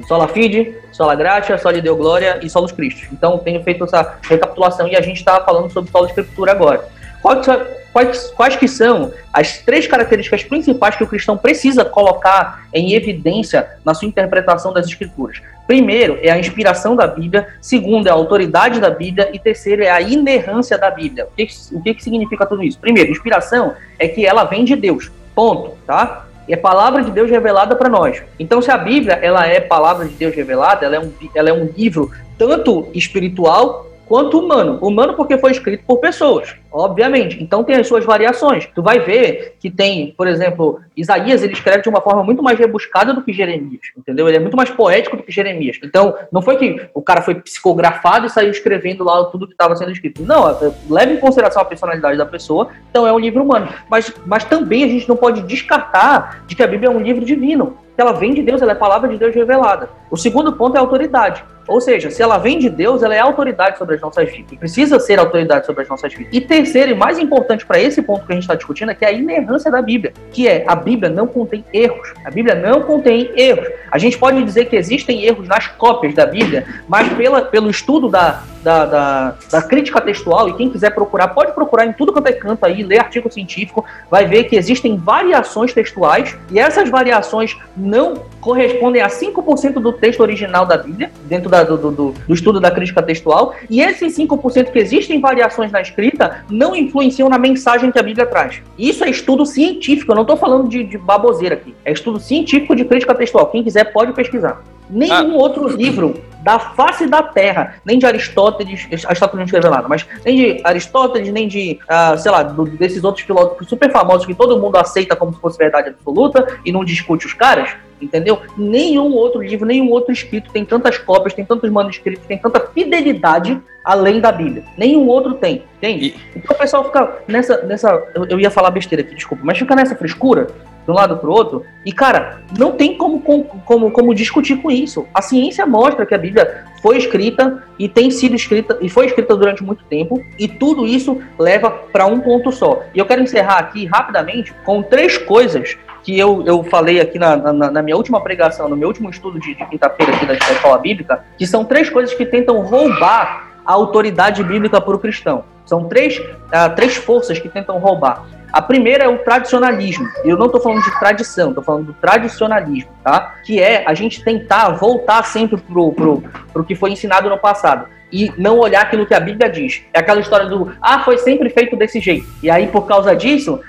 Sola 0.07 0.27
Fide, 0.27 0.75
Sola 0.91 1.15
Gratia, 1.15 1.57
Sola 1.57 1.81
Deu 1.81 1.95
Glória 1.95 2.39
e 2.41 2.49
Solos 2.49 2.71
Cristo. 2.71 3.07
Então, 3.11 3.37
tenho 3.37 3.61
feito 3.63 3.83
essa 3.83 4.17
recapitulação 4.23 4.87
e 4.87 4.95
a 4.95 5.01
gente 5.01 5.17
está 5.17 5.39
falando 5.41 5.71
sobre 5.71 5.91
Sola 5.91 6.07
Escritura 6.07 6.51
agora. 6.51 6.96
Que, 7.21 7.51
quais, 7.91 8.31
quais 8.31 8.55
que 8.55 8.67
são 8.67 9.11
as 9.33 9.57
três 9.59 9.87
características 9.87 10.43
principais 10.43 10.95
que 10.95 11.03
o 11.03 11.07
cristão 11.07 11.37
precisa 11.37 11.83
colocar 11.83 12.67
em 12.73 12.93
evidência 12.93 13.67
na 13.83 13.93
sua 13.93 14.07
interpretação 14.07 14.71
das 14.71 14.85
escrituras? 14.85 15.41
Primeiro 15.65 16.17
é 16.21 16.31
a 16.31 16.39
inspiração 16.39 16.95
da 16.95 17.07
Bíblia, 17.07 17.47
segundo 17.61 18.07
é 18.07 18.09
a 18.09 18.13
autoridade 18.13 18.79
da 18.79 18.89
Bíblia 18.89 19.29
e 19.33 19.39
terceiro 19.39 19.83
é 19.83 19.89
a 19.89 19.99
inerrância 19.99 20.77
da 20.77 20.89
Bíblia. 20.89 21.25
O 21.25 21.35
que, 21.35 21.47
o 21.73 21.81
que, 21.81 21.93
que 21.95 22.03
significa 22.03 22.45
tudo 22.45 22.63
isso? 22.63 22.79
Primeiro, 22.79 23.11
inspiração 23.11 23.73
é 23.99 24.07
que 24.07 24.25
ela 24.25 24.45
vem 24.45 24.63
de 24.63 24.75
Deus. 24.75 25.11
Ponto, 25.35 25.77
tá? 25.85 26.27
é 26.47 26.55
palavra 26.55 27.03
de 27.03 27.11
Deus 27.11 27.29
revelada 27.29 27.75
para 27.75 27.89
nós. 27.89 28.21
Então, 28.39 28.61
se 28.61 28.71
a 28.71 28.77
Bíblia 28.77 29.15
ela 29.15 29.45
é 29.45 29.59
palavra 29.59 30.05
de 30.05 30.13
Deus 30.13 30.33
revelada, 30.33 30.85
ela 30.85 30.95
é 30.95 30.99
um, 30.99 31.11
ela 31.35 31.49
é 31.49 31.53
um 31.53 31.65
livro 31.65 32.11
tanto 32.37 32.87
espiritual 32.93 33.85
quanto 34.07 34.39
humano. 34.39 34.79
Humano 34.81 35.13
porque 35.13 35.37
foi 35.37 35.51
escrito 35.51 35.83
por 35.85 35.97
pessoas, 35.97 36.55
obviamente. 36.71 37.41
Então 37.41 37.63
tem 37.63 37.75
as 37.75 37.87
suas 37.87 38.05
variações. 38.05 38.67
Tu 38.73 38.81
vai 38.81 38.99
ver 38.99 39.55
que 39.59 39.69
tem, 39.69 40.13
por 40.17 40.27
exemplo, 40.27 40.79
Isaías, 40.95 41.43
ele 41.43 41.53
escreve 41.53 41.83
de 41.83 41.89
uma 41.89 42.01
forma 42.01 42.23
muito 42.23 42.41
mais 42.41 42.57
rebuscada 42.57 43.13
do 43.13 43.21
que 43.21 43.33
Jeremias, 43.33 43.81
entendeu? 43.95 44.27
Ele 44.27 44.37
é 44.37 44.39
muito 44.39 44.57
mais 44.57 44.69
poético 44.69 45.17
do 45.17 45.23
que 45.23 45.31
Jeremias. 45.31 45.77
Então, 45.83 46.15
não 46.31 46.41
foi 46.41 46.57
que 46.57 46.89
o 46.93 47.01
cara 47.01 47.21
foi 47.21 47.35
psicografado 47.35 48.25
e 48.25 48.29
saiu 48.29 48.49
escrevendo 48.49 49.03
lá 49.03 49.25
tudo 49.25 49.47
que 49.47 49.53
estava 49.53 49.75
sendo 49.75 49.91
escrito. 49.91 50.23
Não, 50.23 50.49
é, 50.49 50.73
leva 50.89 51.13
em 51.13 51.17
consideração 51.17 51.61
a 51.61 51.65
personalidade 51.65 52.17
da 52.17 52.25
pessoa, 52.25 52.69
então 52.89 53.05
é 53.05 53.11
um 53.11 53.19
livro 53.19 53.43
humano. 53.43 53.67
Mas, 53.89 54.13
mas 54.25 54.43
também 54.43 54.83
a 54.83 54.87
gente 54.87 55.07
não 55.07 55.15
pode 55.15 55.41
descartar 55.43 56.43
de 56.47 56.55
que 56.55 56.63
a 56.63 56.67
Bíblia 56.67 56.89
é 56.89 56.91
um 56.91 57.01
livro 57.01 57.23
divino. 57.25 57.77
Que 57.97 58.01
ela 58.01 58.13
vem 58.13 58.31
de 58.31 58.43
Deus, 58.43 58.61
ela 58.61 58.73
é 58.73 58.75
palavra 58.75 59.09
de 59.09 59.17
Deus 59.17 59.33
revelada. 59.33 59.89
O 60.11 60.15
segundo 60.15 60.53
ponto 60.53 60.75
é 60.75 60.77
a 60.77 60.81
autoridade. 60.81 61.43
Ou 61.67 61.81
seja, 61.81 62.11
se 62.11 62.21
ela 62.21 62.37
vem 62.37 62.59
de 62.59 62.69
Deus, 62.69 63.01
ela 63.03 63.13
é 63.13 63.19
autoridade 63.19 63.77
sobre 63.79 63.95
as 63.95 64.01
nossas 64.01 64.31
vidas. 64.31 64.57
Precisa 64.57 64.99
ser 64.99 65.19
autoridade 65.19 65.65
sobre 65.65 65.81
as 65.81 65.89
nossas 65.89 66.13
vidas. 66.13 66.31
E 66.31 66.39
terceiro, 66.39 66.91
e 66.91 66.95
mais 66.95 67.19
importante 67.19 67.65
para 67.65 67.79
esse 67.79 68.01
ponto 68.01 68.25
que 68.25 68.31
a 68.31 68.35
gente 68.35 68.43
está 68.43 68.53
discutindo, 68.53 68.91
é 68.91 68.95
que 68.95 69.03
é 69.03 69.09
a 69.09 69.11
inerrância 69.11 69.69
da 69.69 69.81
Bíblia. 69.81 70.13
Que 70.31 70.47
é, 70.47 70.63
a 70.65 70.75
Bíblia 70.75 71.09
não 71.09 71.27
contém 71.27 71.65
erros. 71.73 72.13
A 72.23 72.29
Bíblia 72.29 72.55
não 72.55 72.83
contém 72.83 73.31
erros. 73.35 73.67
A 73.91 73.97
gente 73.97 74.17
pode 74.17 74.41
dizer 74.43 74.65
que 74.65 74.75
existem 74.75 75.25
erros 75.25 75.47
nas 75.47 75.67
cópias 75.67 76.13
da 76.13 76.25
Bíblia, 76.25 76.65
mas 76.87 77.11
pela, 77.13 77.41
pelo 77.41 77.69
estudo 77.69 78.07
da, 78.07 78.43
da, 78.63 78.85
da, 78.85 79.35
da, 79.49 79.61
crítica 79.61 80.01
textual, 80.01 80.49
e 80.49 80.53
quem 80.53 80.69
quiser 80.69 80.93
procurar, 80.93 81.29
pode 81.29 81.53
procurar 81.53 81.85
em 81.85 81.93
tudo 81.93 82.11
quanto 82.11 82.27
é 82.27 82.33
canto 82.33 82.65
aí, 82.65 82.83
ler 82.83 82.99
artigo 82.99 83.31
científico, 83.31 83.85
vai 84.09 84.25
ver 84.25 84.45
que 84.45 84.55
existem 84.55 84.97
variações 84.97 85.73
textuais, 85.73 86.37
e 86.51 86.59
essas 86.59 86.89
variações 86.89 87.57
não 87.87 88.25
correspondem 88.41 89.01
a 89.01 89.07
5% 89.07 89.73
do 89.73 89.93
texto 89.93 90.19
original 90.19 90.65
da 90.65 90.77
Bíblia, 90.77 91.11
dentro 91.25 91.49
da, 91.49 91.63
do, 91.63 91.77
do, 91.77 91.91
do, 91.91 92.33
estudo 92.33 92.59
da 92.59 92.69
crítica 92.69 93.01
textual, 93.01 93.55
e 93.69 93.81
esses 93.81 94.15
5% 94.17 94.71
que 94.71 94.79
existem 94.79 95.19
variações 95.19 95.71
na 95.71 95.81
escrita 95.81 96.45
não 96.49 96.75
influenciam 96.75 97.29
na 97.29 97.37
mensagem 97.37 97.91
que 97.91 97.99
a 97.99 98.03
Bíblia 98.03 98.25
traz. 98.25 98.61
Isso 98.77 99.03
é 99.03 99.09
estudo 99.09 99.45
científico, 99.45 100.11
eu 100.11 100.15
não 100.15 100.23
estou 100.23 100.37
falando 100.37 100.67
de, 100.67 100.83
de 100.83 100.97
baboseira 100.97 101.55
aqui, 101.55 101.73
é 101.83 101.91
estudo 101.91 102.19
científico 102.19 102.75
de 102.75 102.85
crítica 102.85 103.15
textual. 103.15 103.47
Quem 103.47 103.63
quiser 103.63 103.91
pode 103.91 104.13
pesquisar. 104.13 104.63
Nenhum 104.89 105.35
ah. 105.35 105.43
outro 105.43 105.67
livro 105.67 106.15
da 106.47 106.59
face 106.59 107.05
da 107.05 107.21
Terra, 107.21 107.75
nem 107.83 107.99
de 107.99 108.05
Aristóteles, 108.05 108.87
Aristóteles 109.05 109.33
não 109.33 109.43
escreveu 109.43 109.69
nada, 109.69 109.85
mas 109.89 110.07
nem 110.23 110.37
de 110.37 110.61
Aristóteles, 110.63 111.29
nem 111.29 111.45
de, 111.45 111.77
uh, 111.83 112.17
sei 112.17 112.31
lá, 112.31 112.41
do, 112.41 112.63
desses 112.63 113.03
outros 113.03 113.25
filósofos 113.25 113.67
super 113.67 113.91
famosos 113.91 114.25
que 114.25 114.33
todo 114.33 114.57
mundo 114.57 114.77
aceita 114.77 115.13
como 115.13 115.33
se 115.33 115.41
fosse 115.41 115.57
verdade 115.57 115.89
absoluta 115.89 116.57
e 116.63 116.71
não 116.71 116.85
discute 116.85 117.25
os 117.25 117.33
caras, 117.33 117.71
entendeu? 118.01 118.39
Nenhum 118.57 119.11
outro 119.13 119.41
livro, 119.41 119.65
nenhum 119.65 119.91
outro 119.91 120.13
escrito 120.13 120.49
tem 120.49 120.63
tantas 120.63 120.97
cópias, 120.97 121.33
tem 121.33 121.43
tantos 121.43 121.69
manuscritos, 121.69 122.25
tem 122.25 122.37
tanta 122.37 122.61
fidelidade 122.61 123.61
além 123.83 124.21
da 124.21 124.31
Bíblia. 124.31 124.63
Nenhum 124.77 125.05
outro 125.05 125.33
tem, 125.33 125.65
entende? 125.75 126.15
E... 126.33 126.37
Então 126.37 126.55
o 126.55 126.59
pessoal 126.59 126.85
fica 126.85 127.17
nessa, 127.27 127.61
nessa, 127.63 127.89
eu, 128.15 128.25
eu 128.25 128.39
ia 128.39 128.49
falar 128.49 128.71
besteira 128.71 129.03
aqui, 129.03 129.15
desculpa, 129.15 129.43
mas 129.45 129.57
fica 129.57 129.75
nessa 129.75 129.97
frescura 129.97 130.47
de 130.87 130.91
um 130.91 130.95
lado 130.95 131.17
para 131.17 131.29
o 131.29 131.33
outro. 131.33 131.65
E, 131.85 131.91
cara, 131.91 132.41
não 132.57 132.71
tem 132.71 132.97
como, 132.97 133.19
como, 133.19 133.91
como 133.91 134.15
discutir 134.15 134.55
com 134.61 134.71
isso. 134.71 135.05
A 135.13 135.21
ciência 135.21 135.65
mostra 135.65 136.05
que 136.05 136.15
a 136.15 136.17
Bíblia 136.17 136.63
foi 136.81 136.97
escrita 136.97 137.61
e 137.77 137.89
tem 137.89 138.09
sido 138.09 138.35
escrita 138.35 138.77
e 138.81 138.87
foi 138.87 139.07
escrita 139.07 139.35
durante 139.35 139.63
muito 139.63 139.83
tempo, 139.83 140.23
e 140.39 140.47
tudo 140.47 140.87
isso 140.87 141.21
leva 141.37 141.69
para 141.69 142.05
um 142.05 142.21
ponto 142.21 142.51
só. 142.51 142.83
E 142.95 142.99
eu 142.99 143.05
quero 143.05 143.21
encerrar 143.21 143.57
aqui 143.57 143.85
rapidamente 143.85 144.53
com 144.63 144.81
três 144.81 145.17
coisas 145.17 145.77
que 146.03 146.17
eu, 146.17 146.43
eu 146.45 146.63
falei 146.63 147.01
aqui 147.01 147.19
na, 147.19 147.35
na, 147.35 147.69
na 147.69 147.81
minha 147.81 147.97
última 147.97 148.21
pregação, 148.21 148.69
no 148.69 148.77
meu 148.77 148.87
último 148.87 149.09
estudo 149.09 149.39
de, 149.39 149.53
de 149.53 149.65
quinta-feira 149.65 150.15
aqui 150.15 150.25
da 150.25 150.35
escola 150.35 150.77
bíblica, 150.77 151.25
que 151.37 151.45
são 151.45 151.65
três 151.65 151.89
coisas 151.89 152.13
que 152.13 152.25
tentam 152.25 152.61
roubar 152.61 153.49
a 153.65 153.73
autoridade 153.73 154.41
bíblica 154.41 154.79
para 154.79 154.95
o 154.95 154.99
cristão. 154.99 155.43
São 155.65 155.83
três, 155.83 156.17
uh, 156.17 156.73
três 156.77 156.95
forças 156.95 157.37
que 157.37 157.49
tentam 157.49 157.77
roubar. 157.77 158.25
A 158.51 158.61
primeira 158.61 159.03
é 159.03 159.07
o 159.07 159.19
tradicionalismo. 159.19 160.07
Eu 160.23 160.37
não 160.37 160.45
estou 160.47 160.61
falando 160.61 160.83
de 160.83 160.99
tradição, 160.99 161.49
estou 161.49 161.63
falando 161.63 161.87
do 161.87 161.93
tradicionalismo, 161.93 162.89
tá? 163.03 163.35
Que 163.43 163.61
é 163.61 163.83
a 163.85 163.93
gente 163.93 164.23
tentar 164.23 164.69
voltar 164.71 165.23
sempre 165.23 165.57
pro, 165.57 165.91
pro, 165.91 166.23
pro 166.53 166.63
que 166.63 166.75
foi 166.75 166.91
ensinado 166.91 167.29
no 167.29 167.37
passado 167.37 167.87
e 168.11 168.31
não 168.37 168.57
olhar 168.57 168.81
aquilo 168.81 169.05
que 169.05 169.13
a 169.13 169.19
Bíblia 169.19 169.49
diz. 169.49 169.83
É 169.93 169.99
aquela 169.99 170.19
história 170.19 170.47
do, 170.47 170.71
ah, 170.81 170.99
foi 170.99 171.17
sempre 171.17 171.49
feito 171.49 171.75
desse 171.75 171.99
jeito. 171.99 172.25
E 172.41 172.49
aí, 172.49 172.67
por 172.67 172.87
causa 172.87 173.15
disso, 173.15 173.59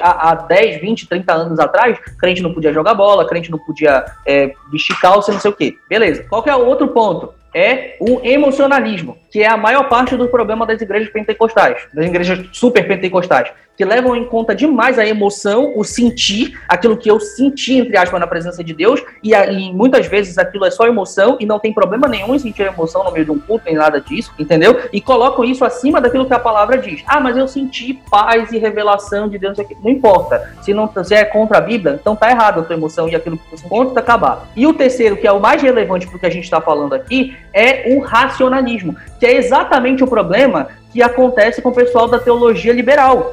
há 0.00 0.34
10, 0.34 0.80
20, 0.80 1.08
30 1.08 1.32
anos 1.32 1.58
atrás, 1.58 1.98
crente 2.18 2.42
não 2.42 2.54
podia 2.54 2.72
jogar 2.72 2.94
bola, 2.94 3.26
crente 3.26 3.50
não 3.50 3.58
podia 3.58 4.04
é, 4.24 4.52
vestir 4.70 4.98
calça, 5.00 5.32
não 5.32 5.40
sei 5.40 5.50
o 5.50 5.54
quê. 5.54 5.76
Beleza. 5.88 6.24
Qual 6.28 6.42
que 6.42 6.50
é 6.50 6.54
o 6.54 6.64
outro 6.64 6.88
ponto? 6.88 7.34
é 7.54 7.96
o 7.98 8.20
emocionalismo, 8.22 9.16
que 9.30 9.42
é 9.42 9.48
a 9.48 9.56
maior 9.56 9.88
parte 9.88 10.14
do 10.16 10.28
problema 10.28 10.66
das 10.66 10.80
igrejas 10.82 11.08
pentecostais, 11.08 11.88
das 11.94 12.04
igrejas 12.04 12.46
super 12.52 12.86
pentecostais, 12.86 13.50
que 13.78 13.84
levam 13.84 14.16
em 14.16 14.24
conta 14.24 14.56
demais 14.56 14.98
a 14.98 15.06
emoção, 15.06 15.72
o 15.76 15.84
sentir, 15.84 16.58
aquilo 16.68 16.96
que 16.96 17.08
eu 17.08 17.20
senti, 17.20 17.78
entre 17.78 17.96
aspas, 17.96 18.18
na 18.18 18.26
presença 18.26 18.64
de 18.64 18.74
Deus, 18.74 19.00
e, 19.22 19.32
e 19.32 19.72
muitas 19.72 20.08
vezes 20.08 20.36
aquilo 20.36 20.64
é 20.64 20.70
só 20.70 20.88
emoção, 20.88 21.36
e 21.38 21.46
não 21.46 21.60
tem 21.60 21.72
problema 21.72 22.08
nenhum 22.08 22.34
em 22.34 22.38
sentir 22.40 22.62
emoção 22.62 23.04
no 23.04 23.12
meio 23.12 23.24
de 23.24 23.30
um 23.30 23.38
culto, 23.38 23.64
nem 23.66 23.76
nada 23.76 24.00
disso, 24.00 24.34
entendeu? 24.36 24.80
E 24.92 25.00
colocam 25.00 25.44
isso 25.44 25.64
acima 25.64 26.00
daquilo 26.00 26.26
que 26.26 26.34
a 26.34 26.40
palavra 26.40 26.76
diz. 26.76 27.04
Ah, 27.06 27.20
mas 27.20 27.36
eu 27.36 27.46
senti 27.46 27.94
paz 28.10 28.50
e 28.50 28.58
revelação 28.58 29.28
de 29.28 29.38
Deus. 29.38 29.56
Não 29.80 29.90
importa. 29.92 30.52
Se 30.60 30.74
não 30.74 30.90
se 31.04 31.14
é 31.14 31.24
contra 31.24 31.58
a 31.58 31.60
Bíblia, 31.60 31.98
então 32.00 32.16
tá 32.16 32.28
errado 32.30 32.60
a 32.60 32.62
tua 32.64 32.74
emoção 32.74 33.08
e 33.08 33.14
aquilo 33.14 33.38
que 33.38 33.50
você 33.50 33.68
conta 33.68 33.94
tá 33.94 34.00
acabar. 34.00 34.48
E 34.56 34.66
o 34.66 34.74
terceiro, 34.74 35.16
que 35.16 35.26
é 35.26 35.30
o 35.30 35.38
mais 35.38 35.62
relevante 35.62 36.06
para 36.08 36.16
o 36.16 36.18
que 36.18 36.26
a 36.26 36.30
gente 36.30 36.44
está 36.44 36.60
falando 36.60 36.94
aqui, 36.94 37.36
é 37.52 37.94
o 37.94 38.00
racionalismo, 38.00 38.96
que 39.20 39.26
é 39.26 39.36
exatamente 39.36 40.02
o 40.02 40.06
problema 40.06 40.68
que 40.98 41.02
acontece 41.04 41.62
com 41.62 41.68
o 41.68 41.72
pessoal 41.72 42.08
da 42.08 42.18
teologia 42.18 42.72
liberal, 42.72 43.32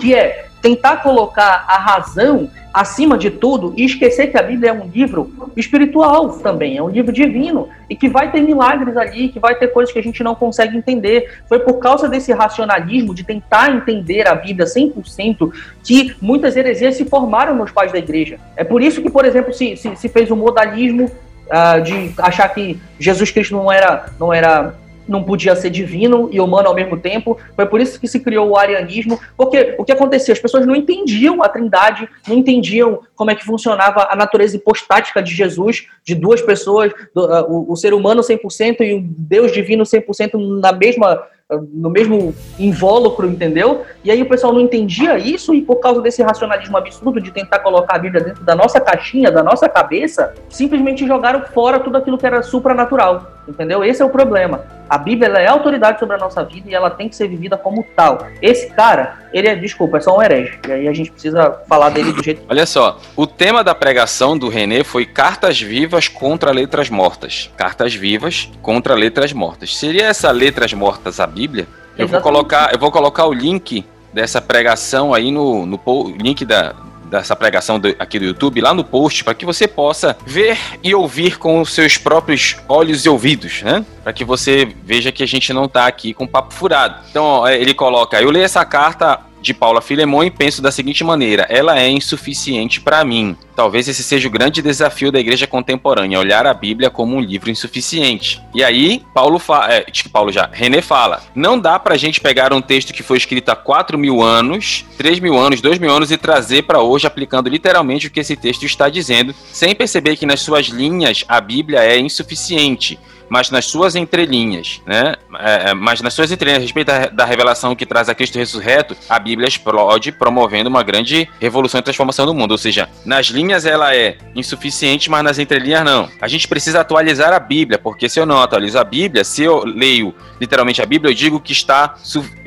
que 0.00 0.12
é 0.12 0.46
tentar 0.60 0.96
colocar 0.96 1.64
a 1.68 1.78
razão 1.78 2.50
acima 2.74 3.16
de 3.16 3.30
tudo 3.30 3.72
e 3.76 3.84
esquecer 3.84 4.26
que 4.26 4.36
a 4.36 4.42
Bíblia 4.42 4.70
é 4.70 4.72
um 4.72 4.88
livro 4.88 5.32
espiritual 5.56 6.30
também, 6.40 6.76
é 6.76 6.82
um 6.82 6.88
livro 6.88 7.12
divino 7.12 7.68
e 7.88 7.94
que 7.94 8.08
vai 8.08 8.32
ter 8.32 8.40
milagres 8.40 8.96
ali, 8.96 9.28
que 9.28 9.38
vai 9.38 9.54
ter 9.54 9.68
coisas 9.68 9.92
que 9.92 9.98
a 10.00 10.02
gente 10.02 10.24
não 10.24 10.34
consegue 10.34 10.76
entender. 10.76 11.40
Foi 11.48 11.60
por 11.60 11.74
causa 11.74 12.08
desse 12.08 12.32
racionalismo 12.32 13.14
de 13.14 13.22
tentar 13.22 13.70
entender 13.70 14.26
a 14.26 14.34
Bíblia 14.34 14.66
100% 14.66 15.52
que 15.84 16.16
muitas 16.20 16.56
heresias 16.56 16.96
se 16.96 17.04
formaram 17.04 17.54
nos 17.54 17.70
pais 17.70 17.92
da 17.92 17.98
igreja. 17.98 18.40
É 18.56 18.64
por 18.64 18.82
isso 18.82 19.00
que, 19.00 19.08
por 19.08 19.24
exemplo, 19.24 19.54
se, 19.54 19.76
se, 19.76 19.94
se 19.94 20.08
fez 20.08 20.32
o 20.32 20.36
modalismo 20.36 21.04
uh, 21.04 21.80
de 21.80 22.12
achar 22.18 22.48
que 22.48 22.76
Jesus 22.98 23.30
Cristo 23.30 23.54
não 23.54 23.70
era, 23.70 24.06
não 24.18 24.32
era 24.32 24.74
não 25.08 25.24
podia 25.24 25.56
ser 25.56 25.70
divino 25.70 26.28
e 26.30 26.40
humano 26.40 26.68
ao 26.68 26.74
mesmo 26.74 26.98
tempo. 26.98 27.38
Foi 27.56 27.66
por 27.66 27.80
isso 27.80 27.98
que 27.98 28.06
se 28.06 28.20
criou 28.20 28.50
o 28.50 28.56
arianismo, 28.56 29.18
porque 29.36 29.74
o 29.78 29.84
que 29.84 29.92
acontecia? 29.92 30.32
As 30.32 30.40
pessoas 30.40 30.66
não 30.66 30.76
entendiam 30.76 31.42
a 31.42 31.48
trindade, 31.48 32.08
não 32.26 32.36
entendiam 32.36 33.00
como 33.16 33.30
é 33.30 33.34
que 33.34 33.44
funcionava 33.44 34.08
a 34.10 34.14
natureza 34.14 34.56
hipostática 34.56 35.22
de 35.22 35.34
Jesus, 35.34 35.86
de 36.04 36.14
duas 36.14 36.42
pessoas, 36.42 36.92
do, 37.14 37.24
uh, 37.24 37.44
o, 37.48 37.72
o, 37.72 37.76
ser 37.76 37.94
humano 37.94 38.22
100% 38.22 38.80
e 38.80 38.94
o 38.94 39.02
Deus 39.02 39.52
divino 39.52 39.84
100% 39.84 40.60
na 40.60 40.72
mesma 40.72 41.26
no 41.72 41.88
mesmo 41.88 42.34
invólucro, 42.58 43.26
entendeu? 43.26 43.82
E 44.04 44.10
aí 44.10 44.20
o 44.20 44.28
pessoal 44.28 44.52
não 44.52 44.60
entendia 44.60 45.16
isso 45.16 45.54
e 45.54 45.62
por 45.62 45.76
causa 45.76 46.02
desse 46.02 46.22
racionalismo 46.22 46.76
absurdo 46.76 47.20
de 47.20 47.30
tentar 47.30 47.60
colocar 47.60 47.96
a 47.96 47.98
Bíblia 47.98 48.22
dentro 48.22 48.44
da 48.44 48.54
nossa 48.54 48.78
caixinha, 48.78 49.30
da 49.30 49.42
nossa 49.42 49.66
cabeça, 49.66 50.34
simplesmente 50.50 51.06
jogaram 51.06 51.42
fora 51.46 51.80
tudo 51.80 51.96
aquilo 51.96 52.18
que 52.18 52.26
era 52.26 52.42
supranatural, 52.42 53.32
entendeu? 53.48 53.82
Esse 53.82 54.02
é 54.02 54.04
o 54.04 54.10
problema. 54.10 54.62
A 54.88 54.96
Bíblia 54.96 55.28
é 55.28 55.46
autoridade 55.46 55.98
sobre 55.98 56.16
a 56.16 56.18
nossa 56.18 56.42
vida 56.44 56.70
e 56.70 56.74
ela 56.74 56.90
tem 56.90 57.08
que 57.08 57.16
ser 57.16 57.28
vivida 57.28 57.56
como 57.56 57.84
tal. 57.94 58.26
Esse 58.40 58.70
cara, 58.70 59.18
ele 59.32 59.48
é, 59.48 59.54
desculpa, 59.54 59.98
é 59.98 60.00
só 60.00 60.16
um 60.16 60.22
herege. 60.22 60.58
E 60.66 60.72
aí 60.72 60.88
a 60.88 60.92
gente 60.92 61.10
precisa 61.10 61.60
falar 61.68 61.90
dele 61.90 62.12
do 62.12 62.22
jeito 62.22 62.42
Olha 62.48 62.64
só, 62.64 62.98
o 63.14 63.26
tema 63.26 63.62
da 63.62 63.74
pregação 63.74 64.38
do 64.38 64.48
René 64.48 64.82
foi 64.82 65.04
cartas 65.04 65.60
vivas 65.60 66.08
contra 66.08 66.50
letras 66.50 66.88
mortas. 66.88 67.50
Cartas 67.56 67.94
vivas 67.94 68.50
contra 68.62 68.94
letras 68.94 69.32
mortas. 69.32 69.76
Seria 69.76 70.06
essa 70.06 70.30
letras 70.30 70.72
mortas 70.72 71.20
a 71.20 71.26
Bíblia, 71.26 71.66
eu 71.96 72.06
vou, 72.06 72.20
colocar, 72.20 72.72
eu 72.72 72.78
vou 72.78 72.92
colocar 72.92 73.26
o 73.26 73.32
link 73.32 73.84
dessa 74.12 74.40
pregação 74.40 75.12
aí 75.12 75.30
no, 75.30 75.66
no 75.66 75.80
link 76.16 76.44
da, 76.44 76.74
dessa 77.08 77.34
pregação 77.34 77.78
do, 77.78 77.94
aqui 77.98 78.18
do 78.18 78.26
YouTube 78.26 78.60
lá 78.60 78.72
no 78.74 78.84
post 78.84 79.24
para 79.24 79.34
que 79.34 79.44
você 79.44 79.66
possa 79.66 80.16
ver 80.26 80.58
e 80.82 80.94
ouvir 80.94 81.38
com 81.38 81.60
os 81.60 81.72
seus 81.72 81.96
próprios 81.96 82.56
olhos 82.68 83.04
e 83.04 83.08
ouvidos, 83.08 83.62
né? 83.62 83.84
Para 84.02 84.12
que 84.12 84.24
você 84.24 84.68
veja 84.84 85.10
que 85.10 85.22
a 85.22 85.26
gente 85.26 85.52
não 85.52 85.64
está 85.64 85.86
aqui 85.86 86.14
com 86.14 86.26
papo 86.26 86.54
furado. 86.54 87.02
Então, 87.10 87.24
ó, 87.24 87.48
ele 87.48 87.74
coloca: 87.74 88.20
Eu 88.20 88.30
leio 88.30 88.44
essa 88.44 88.64
carta 88.64 89.20
de 89.40 89.54
Paula 89.54 89.80
Filemon 89.80 90.24
e 90.24 90.30
penso 90.30 90.62
da 90.62 90.70
seguinte 90.70 91.04
maneira: 91.04 91.46
ela 91.48 91.78
é 91.78 91.88
insuficiente 91.88 92.80
para 92.80 93.04
mim. 93.04 93.36
Talvez 93.54 93.88
esse 93.88 94.04
seja 94.04 94.28
o 94.28 94.30
grande 94.30 94.62
desafio 94.62 95.10
da 95.10 95.18
igreja 95.18 95.46
contemporânea, 95.46 96.20
olhar 96.20 96.46
a 96.46 96.54
Bíblia 96.54 96.90
como 96.90 97.16
um 97.16 97.20
livro 97.20 97.50
insuficiente. 97.50 98.40
E 98.54 98.62
aí, 98.62 99.02
Paulo 99.12 99.40
fala, 99.40 99.74
é, 99.74 99.86
Paulo 100.12 100.30
já, 100.30 100.48
René 100.52 100.80
fala, 100.80 101.22
não 101.34 101.58
dá 101.58 101.76
pra 101.76 101.96
gente 101.96 102.20
pegar 102.20 102.52
um 102.52 102.60
texto 102.60 102.92
que 102.92 103.02
foi 103.02 103.16
escrito 103.16 103.48
há 103.48 103.56
4 103.56 103.98
mil 103.98 104.22
anos, 104.22 104.84
3 104.96 105.18
mil 105.18 105.36
anos, 105.36 105.60
2 105.60 105.78
mil 105.78 105.90
anos 105.90 106.12
e 106.12 106.16
trazer 106.16 106.62
para 106.62 106.80
hoje 106.80 107.08
aplicando 107.08 107.50
literalmente 107.50 108.06
o 108.06 108.10
que 108.10 108.20
esse 108.20 108.36
texto 108.36 108.64
está 108.64 108.88
dizendo, 108.88 109.34
sem 109.52 109.74
perceber 109.74 110.16
que 110.16 110.26
nas 110.26 110.40
suas 110.40 110.66
linhas 110.66 111.24
a 111.28 111.40
Bíblia 111.40 111.80
é 111.80 111.98
insuficiente 111.98 112.96
mas 113.28 113.50
nas 113.50 113.66
suas 113.66 113.94
entrelinhas, 113.94 114.80
né? 114.86 115.14
É, 115.38 115.70
é, 115.70 115.74
mas 115.74 116.00
nas 116.00 116.14
suas 116.14 116.32
entrelinhas, 116.32 116.58
a 116.58 116.62
respeito 116.62 116.88
da, 117.12 117.24
revelação 117.24 117.76
que 117.76 117.84
traz 117.84 118.08
a 118.08 118.14
Cristo 118.14 118.38
ressurreto, 118.38 118.96
a 119.08 119.18
Bíblia 119.18 119.46
explode 119.46 120.10
promovendo 120.12 120.68
uma 120.68 120.82
grande 120.82 121.28
revolução 121.40 121.78
e 121.78 121.82
transformação 121.82 122.26
do 122.26 122.34
mundo. 122.34 122.52
Ou 122.52 122.58
seja, 122.58 122.88
nas 123.04 123.26
linhas 123.26 123.66
ela 123.66 123.94
é 123.94 124.16
insuficiente, 124.34 125.10
mas 125.10 125.22
nas 125.22 125.38
entrelinhas 125.38 125.84
não. 125.84 126.08
A 126.20 126.28
gente 126.28 126.48
precisa 126.48 126.80
atualizar 126.80 127.32
a 127.32 127.38
Bíblia, 127.38 127.78
porque 127.78 128.08
se 128.08 128.18
eu 128.18 128.26
não 128.26 128.40
atualizo 128.40 128.78
a 128.78 128.84
Bíblia, 128.84 129.24
se 129.24 129.42
eu 129.42 129.64
leio 129.64 130.14
literalmente 130.40 130.80
a 130.80 130.86
Bíblia, 130.86 131.10
eu 131.10 131.14
digo 131.14 131.40
que 131.40 131.52
está 131.52 131.94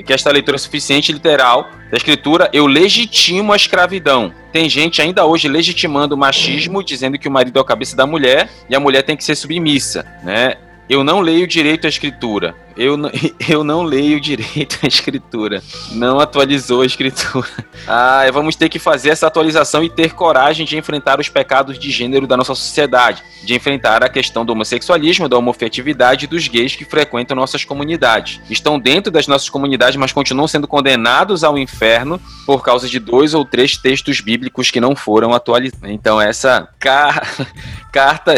que 0.06 0.13
esta 0.13 0.32
leitura 0.32 0.56
é 0.56 0.60
suficiente 0.60 1.12
literal 1.12 1.70
da 1.91 1.98
escritura, 1.98 2.50
eu 2.54 2.65
legitimo 2.65 3.54
a 3.54 3.56
escravidão. 3.56 4.34
Tem 4.52 4.70
gente 4.70 5.02
ainda 5.02 5.26
hoje 5.26 5.48
legitimando 5.48 6.15
o 6.15 6.17
machismo, 6.17 6.84
dizendo 6.84 7.20
que 7.20 7.28
o 7.28 7.32
marido 7.32 7.60
é 7.60 7.62
a 7.62 7.65
cabeça 7.65 7.96
da 7.96 8.08
mulher 8.08 8.50
e 8.70 8.76
a 8.76 8.80
mulher 8.80 9.04
tem 9.04 9.15
que 9.15 9.24
ser 9.24 9.36
submissa, 9.36 10.06
né? 10.24 10.56
Eu 10.89 11.04
não 11.04 11.22
leio 11.22 11.48
direito 11.48 11.86
à 11.86 11.89
escritura. 11.89 12.56
Eu, 12.78 12.98
eu 13.50 13.64
não 13.64 13.84
leio 13.84 14.20
direito 14.20 14.80
a 14.84 14.88
escritura. 14.88 15.62
Não 15.92 16.20
atualizou 16.20 16.82
a 16.82 16.86
escritura. 16.86 17.48
Ah, 17.88 18.24
vamos 18.32 18.56
ter 18.56 18.70
que 18.70 18.78
fazer 18.78 19.10
essa 19.10 19.26
atualização 19.26 19.84
e 19.84 19.90
ter 19.90 20.14
coragem 20.14 20.68
de 20.68 20.78
enfrentar 20.78 21.20
os 21.20 21.28
pecados 21.28 21.80
de 21.80 21.90
gênero 21.90 22.28
da 22.28 22.38
nossa 22.38 22.54
sociedade, 22.54 23.24
de 23.44 23.56
enfrentar 23.56 24.04
a 24.04 24.08
questão 24.08 24.46
do 24.46 24.54
homossexualismo, 24.54 25.28
da 25.28 25.36
homofetividade 25.36 26.26
e 26.26 26.28
dos 26.28 26.48
gays 26.48 26.76
que 26.76 26.86
frequentam 26.86 27.36
nossas 27.36 27.66
comunidades. 27.66 28.40
Estão 28.52 28.80
dentro 28.80 29.12
das 29.12 29.26
nossas 29.26 29.50
comunidades, 29.50 29.96
mas 29.96 30.14
continuam 30.14 30.48
sendo 30.48 30.68
condenados 30.68 31.44
ao 31.44 31.58
inferno 31.58 32.22
por 32.46 32.64
causa 32.64 32.88
de 32.88 33.00
dois 33.00 33.34
ou 33.34 33.44
três 33.44 33.76
textos 33.76 34.22
bíblicos 34.22 34.70
que 34.70 34.80
não 34.80 34.96
foram 34.96 35.34
atualizados. 35.34 35.90
Então, 35.90 36.22
essa 36.22 36.70
car... 36.80 37.28
carta. 37.92 38.36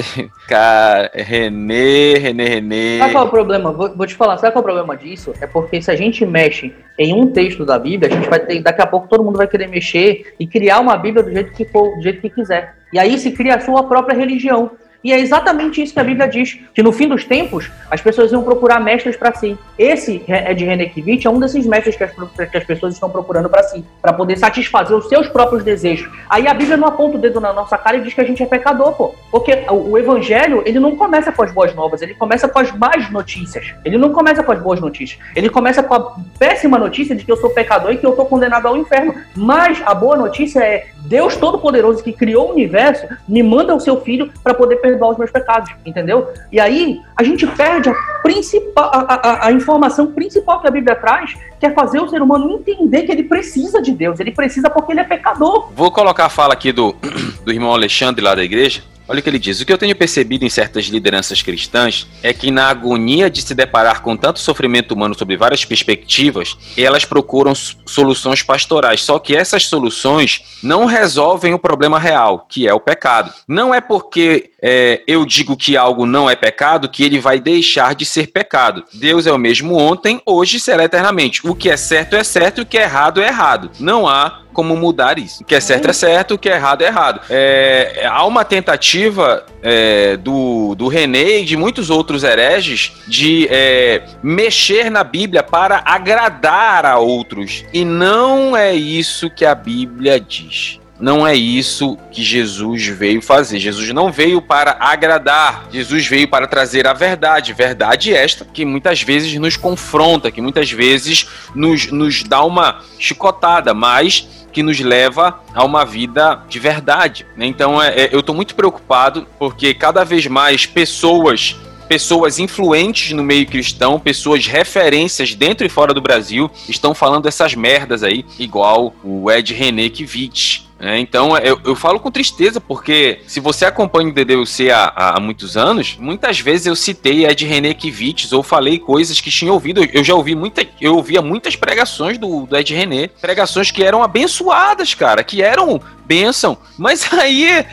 Car... 0.48 1.12
Renê, 1.14 2.18
Renê. 2.18 2.98
Sabe 3.00 3.12
qual 3.12 3.24
é 3.24 3.28
o 3.28 3.30
problema? 3.30 3.72
Vou, 3.72 3.96
vou 3.96 4.08
te 4.08 4.16
falar, 4.16 4.23
sabe 4.38 4.54
qual 4.54 4.56
é 4.56 4.60
o 4.60 4.64
problema 4.64 4.98
disso? 4.98 5.34
É 5.40 5.48
porque 5.48 5.82
se 5.82 5.92
a 5.92 5.96
gente 5.96 6.26
mexe 6.26 6.74
em 6.98 7.14
um 7.14 7.32
texto 7.32 7.66
da 7.66 7.78
Bíblia, 7.78 8.12
a 8.12 8.16
gente 8.16 8.30
vai 8.30 8.40
ter, 8.40 8.62
daqui 8.62 8.82
a 8.82 8.88
pouco 8.88 9.08
todo 9.08 9.24
mundo 9.24 9.38
vai 9.38 9.48
querer 9.48 9.68
mexer 9.68 10.34
e 10.40 10.48
criar 10.48 10.80
uma 10.80 10.98
Bíblia 10.98 11.24
do 11.24 11.32
jeito 11.32 11.54
que 11.54 11.66
for, 11.66 11.96
do 11.96 12.02
jeito 12.02 12.22
que 12.22 12.30
quiser. 12.30 12.76
E 12.92 13.00
aí 13.00 13.18
se 13.18 13.32
cria 13.32 13.56
a 13.56 13.60
sua 13.60 13.84
própria 13.84 14.18
religião. 14.18 14.72
E 15.04 15.12
é 15.12 15.20
exatamente 15.20 15.82
isso 15.82 15.94
que 15.94 16.00
a 16.00 16.04
Bíblia 16.04 16.28
diz, 16.28 16.60
que 16.74 16.82
no 16.82 16.92
fim 16.92 17.08
dos 17.08 17.26
tempos 17.26 17.70
as 17.92 18.02
pessoas 18.02 18.32
iam 18.32 18.42
procurar 18.42 18.80
mestres 18.80 19.18
para 19.18 19.34
si. 19.34 19.58
Esse 19.78 20.24
é 20.28 20.54
de 20.54 20.64
René 20.64 20.86
Kivitch 20.86 21.26
é 21.26 21.30
um 21.30 21.40
desses 21.40 21.66
mestres 21.66 21.96
que 21.96 22.04
as, 22.04 22.12
que 22.50 22.58
as 22.58 22.64
pessoas 22.64 22.94
estão 22.94 23.10
procurando 23.10 23.50
para 23.50 23.64
si, 23.64 23.84
para 24.02 24.14
poder 24.14 24.38
satisfazer 24.38 24.96
os 24.96 25.10
seus 25.10 25.28
próprios 25.28 25.64
desejos. 25.64 26.10
Aí 26.30 26.48
a 26.48 26.54
Bíblia 26.54 26.78
não 26.78 26.88
aponta 26.88 27.18
o 27.18 27.20
dedo 27.20 27.42
na 27.42 27.52
nossa 27.52 27.78
cara 27.78 27.98
e 27.98 28.02
diz 28.02 28.14
que 28.14 28.22
a 28.22 28.24
gente 28.24 28.42
é 28.42 28.46
pecador, 28.46 28.94
pô. 28.94 29.14
Porque 29.30 29.66
o, 29.70 29.92
o 29.92 29.98
evangelho, 29.98 30.64
ele 30.66 30.80
não 30.80 30.96
começa 30.96 31.32
com 31.32 31.44
as 31.44 31.52
boas 31.52 31.76
novas, 31.76 32.02
ele 32.02 32.14
começa 32.14 32.48
com 32.48 32.60
as 32.60 32.72
más 32.72 33.12
notícias. 33.12 33.74
Ele 33.84 33.98
não 33.98 34.14
começa 34.14 34.42
com 34.42 34.52
as 34.52 34.62
boas 34.62 34.80
notícias. 34.80 35.20
Ele 35.36 35.50
começa 35.50 35.84
com 35.84 35.94
a 35.94 36.16
péssima 36.40 36.78
notícia 36.78 37.16
de 37.16 37.26
que 37.26 37.32
eu 37.32 37.38
sou 37.38 37.50
pecador 37.50 37.92
e 37.92 37.98
que 37.98 38.06
eu 38.06 38.12
estou 38.12 38.26
condenado 38.26 38.68
ao 38.68 38.78
inferno. 38.78 39.14
Mas 39.36 39.82
a 39.86 39.94
boa 39.94 40.16
notícia 40.16 40.60
é 40.60 40.88
Deus 41.06 41.36
Todo-Poderoso 41.36 42.04
que 42.04 42.14
criou 42.14 42.48
o 42.48 42.52
universo 42.52 43.06
me 43.28 43.44
manda 43.44 43.76
o 43.76 43.80
seu 43.80 44.00
filho 44.02 44.32
para 44.42 44.54
poder 44.54 44.78
perdoar 44.94 45.12
os 45.12 45.18
meus 45.18 45.32
pecados, 45.32 45.72
entendeu? 45.86 46.30
E 46.52 46.60
aí 46.60 47.02
a 47.16 47.24
gente 47.24 47.46
perde 47.48 47.90
a 47.90 47.94
principal, 48.22 48.90
a, 48.94 49.14
a, 49.14 49.48
a, 49.48 49.52
informação 49.52 50.08
principal 50.12 50.62
que 50.62 50.68
a 50.68 50.72
Bíblia 50.72 50.96
traz, 50.96 51.34
que 51.60 51.66
é 51.66 51.72
fazer 51.72 52.00
o 52.00 52.08
ser 52.08 52.22
humano 52.22 52.54
entender 52.54 53.04
que 53.04 53.12
ele 53.12 53.24
precisa 53.24 53.82
de 53.82 53.92
Deus, 53.92 54.20
ele 54.20 54.32
precisa 54.32 54.70
porque 54.70 54.94
ele 54.94 55.02
é 55.02 55.04
pecador. 55.04 55.70
Vou 55.76 55.92
colocar 55.92 56.26
a 56.26 56.30
fala 56.30 56.54
aqui 56.54 56.72
do, 56.72 56.96
do 57.44 57.52
irmão 57.52 57.74
Alexandre 57.74 58.24
lá 58.24 58.36
da 58.36 58.44
igreja. 58.44 58.84
Olha 59.08 59.20
o 59.20 59.24
que 59.24 59.30
ele 59.30 59.40
diz. 59.40 59.60
O 59.60 59.66
que 59.66 59.74
eu 59.74 59.78
tenho 59.78 59.96
percebido 59.96 60.46
em 60.46 60.50
certas 60.50 60.86
lideranças 60.86 61.42
cristãs 61.42 62.08
é 62.22 62.34
que, 62.34 62.52
na 62.52 62.68
agonia 62.68 63.30
de 63.30 63.42
se 63.42 63.54
deparar 63.54 64.02
com 64.02 64.16
tanto 64.16 64.40
sofrimento 64.40 64.94
humano 64.94 65.18
sob 65.18 65.36
várias 65.36 65.66
perspectivas, 65.66 66.58
elas 66.78 67.04
procuram 67.04 67.54
soluções 67.54 68.42
pastorais. 68.42 69.02
Só 69.02 69.20
que 69.20 69.36
essas 69.36 69.66
soluções 69.66 70.58
não 70.64 70.86
resolvem 70.86 71.54
o 71.54 71.60
problema 71.60 72.00
real, 72.00 72.46
que 72.50 72.68
é 72.68 72.74
o 72.74 72.80
pecado. 72.80 73.34
Não 73.48 73.74
é 73.74 73.82
porque 73.82 74.52
é, 74.62 75.02
eu 75.06 75.26
digo 75.26 75.58
que 75.58 75.76
algo 75.76 76.06
não 76.06 76.30
é 76.30 76.36
pecado 76.36 76.88
que 76.88 77.04
ele 77.04 77.20
vai 77.20 77.40
deixar 77.40 77.96
de 77.96 78.06
ser 78.06 78.28
pecado. 78.28 78.84
Deus 78.94 79.28
é 79.28 79.32
o 79.32 79.38
mesmo 79.38 79.78
ontem, 79.78 80.22
hoje 80.26 80.60
será 80.60 80.86
eternamente. 80.86 81.46
O 81.46 81.54
que 81.54 81.70
é 81.70 81.76
certo 81.76 82.16
é 82.16 82.24
certo 82.24 82.62
o 82.62 82.66
que 82.66 82.78
é 82.78 82.84
errado 82.84 83.22
é 83.22 83.28
errado. 83.28 83.70
Não 83.80 84.08
há 84.08 84.43
como 84.54 84.78
mudar 84.78 85.20
isso. 85.20 85.44
O 85.44 85.46
que 85.46 85.56
é 85.56 85.60
certo 85.60 85.90
é 85.90 85.94
certo, 85.94 86.36
o 86.36 86.38
que 86.38 86.50
é 86.50 86.54
errado 86.54 86.82
é 86.84 86.88
errado. 86.88 87.22
É, 87.30 88.08
há 88.10 88.26
uma 88.26 88.46
tentativa 88.46 89.46
é, 89.62 90.16
do, 90.18 90.76
do 90.76 90.88
René 90.88 91.40
e 91.40 91.46
de 91.46 91.58
muitos 91.58 91.90
outros 91.90 92.24
hereges 92.24 92.94
de 93.08 93.48
é, 93.50 94.04
mexer 94.22 94.90
na 94.90 95.04
Bíblia 95.04 95.44
para 95.44 95.82
agradar 95.86 96.86
a 96.86 96.98
outros. 97.00 97.66
E 97.74 97.84
não 97.84 98.56
é 98.56 98.74
isso 98.74 99.30
que 99.30 99.44
a 99.44 99.56
Bíblia 99.56 100.20
diz. 100.20 100.80
Não 101.00 101.28
é 101.28 101.36
isso 101.36 101.98
que 102.12 102.24
Jesus 102.24 102.88
veio 102.88 103.22
fazer. 103.22 103.60
Jesus 103.60 103.90
não 103.90 104.10
veio 104.10 104.42
para 104.42 104.78
agradar. 104.80 105.68
Jesus 105.70 106.08
veio 106.08 106.30
para 106.30 106.48
trazer 106.48 106.88
a 106.88 106.94
verdade. 106.94 107.52
Verdade 107.52 108.14
esta 108.14 108.46
que 108.46 108.64
muitas 108.64 109.02
vezes 109.02 109.34
nos 109.36 109.58
confronta, 109.58 110.32
que 110.32 110.40
muitas 110.40 110.72
vezes 110.72 111.28
nos, 111.54 111.92
nos 111.92 112.24
dá 112.24 112.42
uma 112.44 112.80
chicotada, 112.98 113.74
mas 113.74 114.43
que 114.54 114.64
nos 114.64 114.80
leva 114.80 115.40
a 115.54 115.64
uma 115.64 115.84
vida 115.84 116.42
de 116.48 116.60
verdade. 116.60 117.26
Né? 117.36 117.48
Então 117.48 117.82
é, 117.82 118.04
é, 118.04 118.10
eu 118.14 118.20
estou 118.20 118.36
muito 118.36 118.56
preocupado 118.56 119.28
porque 119.40 119.74
cada 119.74 120.04
vez 120.04 120.28
mais 120.28 120.66
pessoas 120.66 121.58
pessoas 121.88 122.40
influentes 122.40 123.12
no 123.12 123.24
meio 123.24 123.46
cristão, 123.46 124.00
pessoas 124.00 124.48
referências 124.48 125.36
dentro 125.36 125.66
e 125.66 125.70
fora 125.70 125.94
do 125.94 126.02
Brasil, 126.02 126.50
estão 126.68 126.96
falando 126.96 127.28
essas 127.28 127.54
merdas 127.54 128.02
aí, 128.04 128.26
igual 128.40 128.96
o 129.04 129.30
Ed 129.30 129.54
René 129.54 129.90
Kivitz. 129.90 130.68
É, 130.84 131.00
então, 131.00 131.38
eu, 131.38 131.58
eu 131.64 131.76
falo 131.78 131.98
com 131.98 132.12
tristeza, 132.12 132.60
porque 132.60 133.22
se 133.26 133.40
você 133.40 133.64
acompanha 133.64 134.10
o 134.10 134.12
DDUC 134.12 134.70
há, 134.70 134.92
há 134.94 135.20
muitos 135.20 135.56
anos, 135.56 135.96
muitas 135.98 136.42
vezes 136.42 136.68
eu 136.68 136.76
citei 136.76 137.26
Ed 137.26 137.46
René 137.46 137.74
Kivitz 137.74 138.34
ou 138.34 138.44
falei 138.44 138.78
coisas 138.78 139.22
que 139.22 139.32
tinha 139.32 139.54
ouvido. 139.54 139.82
Eu 139.94 140.04
já 140.04 140.14
ouvi 140.14 140.36
muita, 140.36 140.68
eu 140.82 140.98
ouvia 140.98 141.22
muitas 141.22 141.56
pregações 141.56 142.18
do, 142.18 142.46
do 142.46 142.58
Ed 142.58 142.74
René, 142.76 143.08
pregações 143.08 143.72
que 143.72 143.82
eram 143.82 144.04
abençoadas, 144.04 144.94
cara, 144.94 145.24
que 145.24 145.42
eram 145.42 145.80
bênção. 146.06 146.58
Mas 146.78 147.08
aí 147.14 147.48
é, 147.48 147.66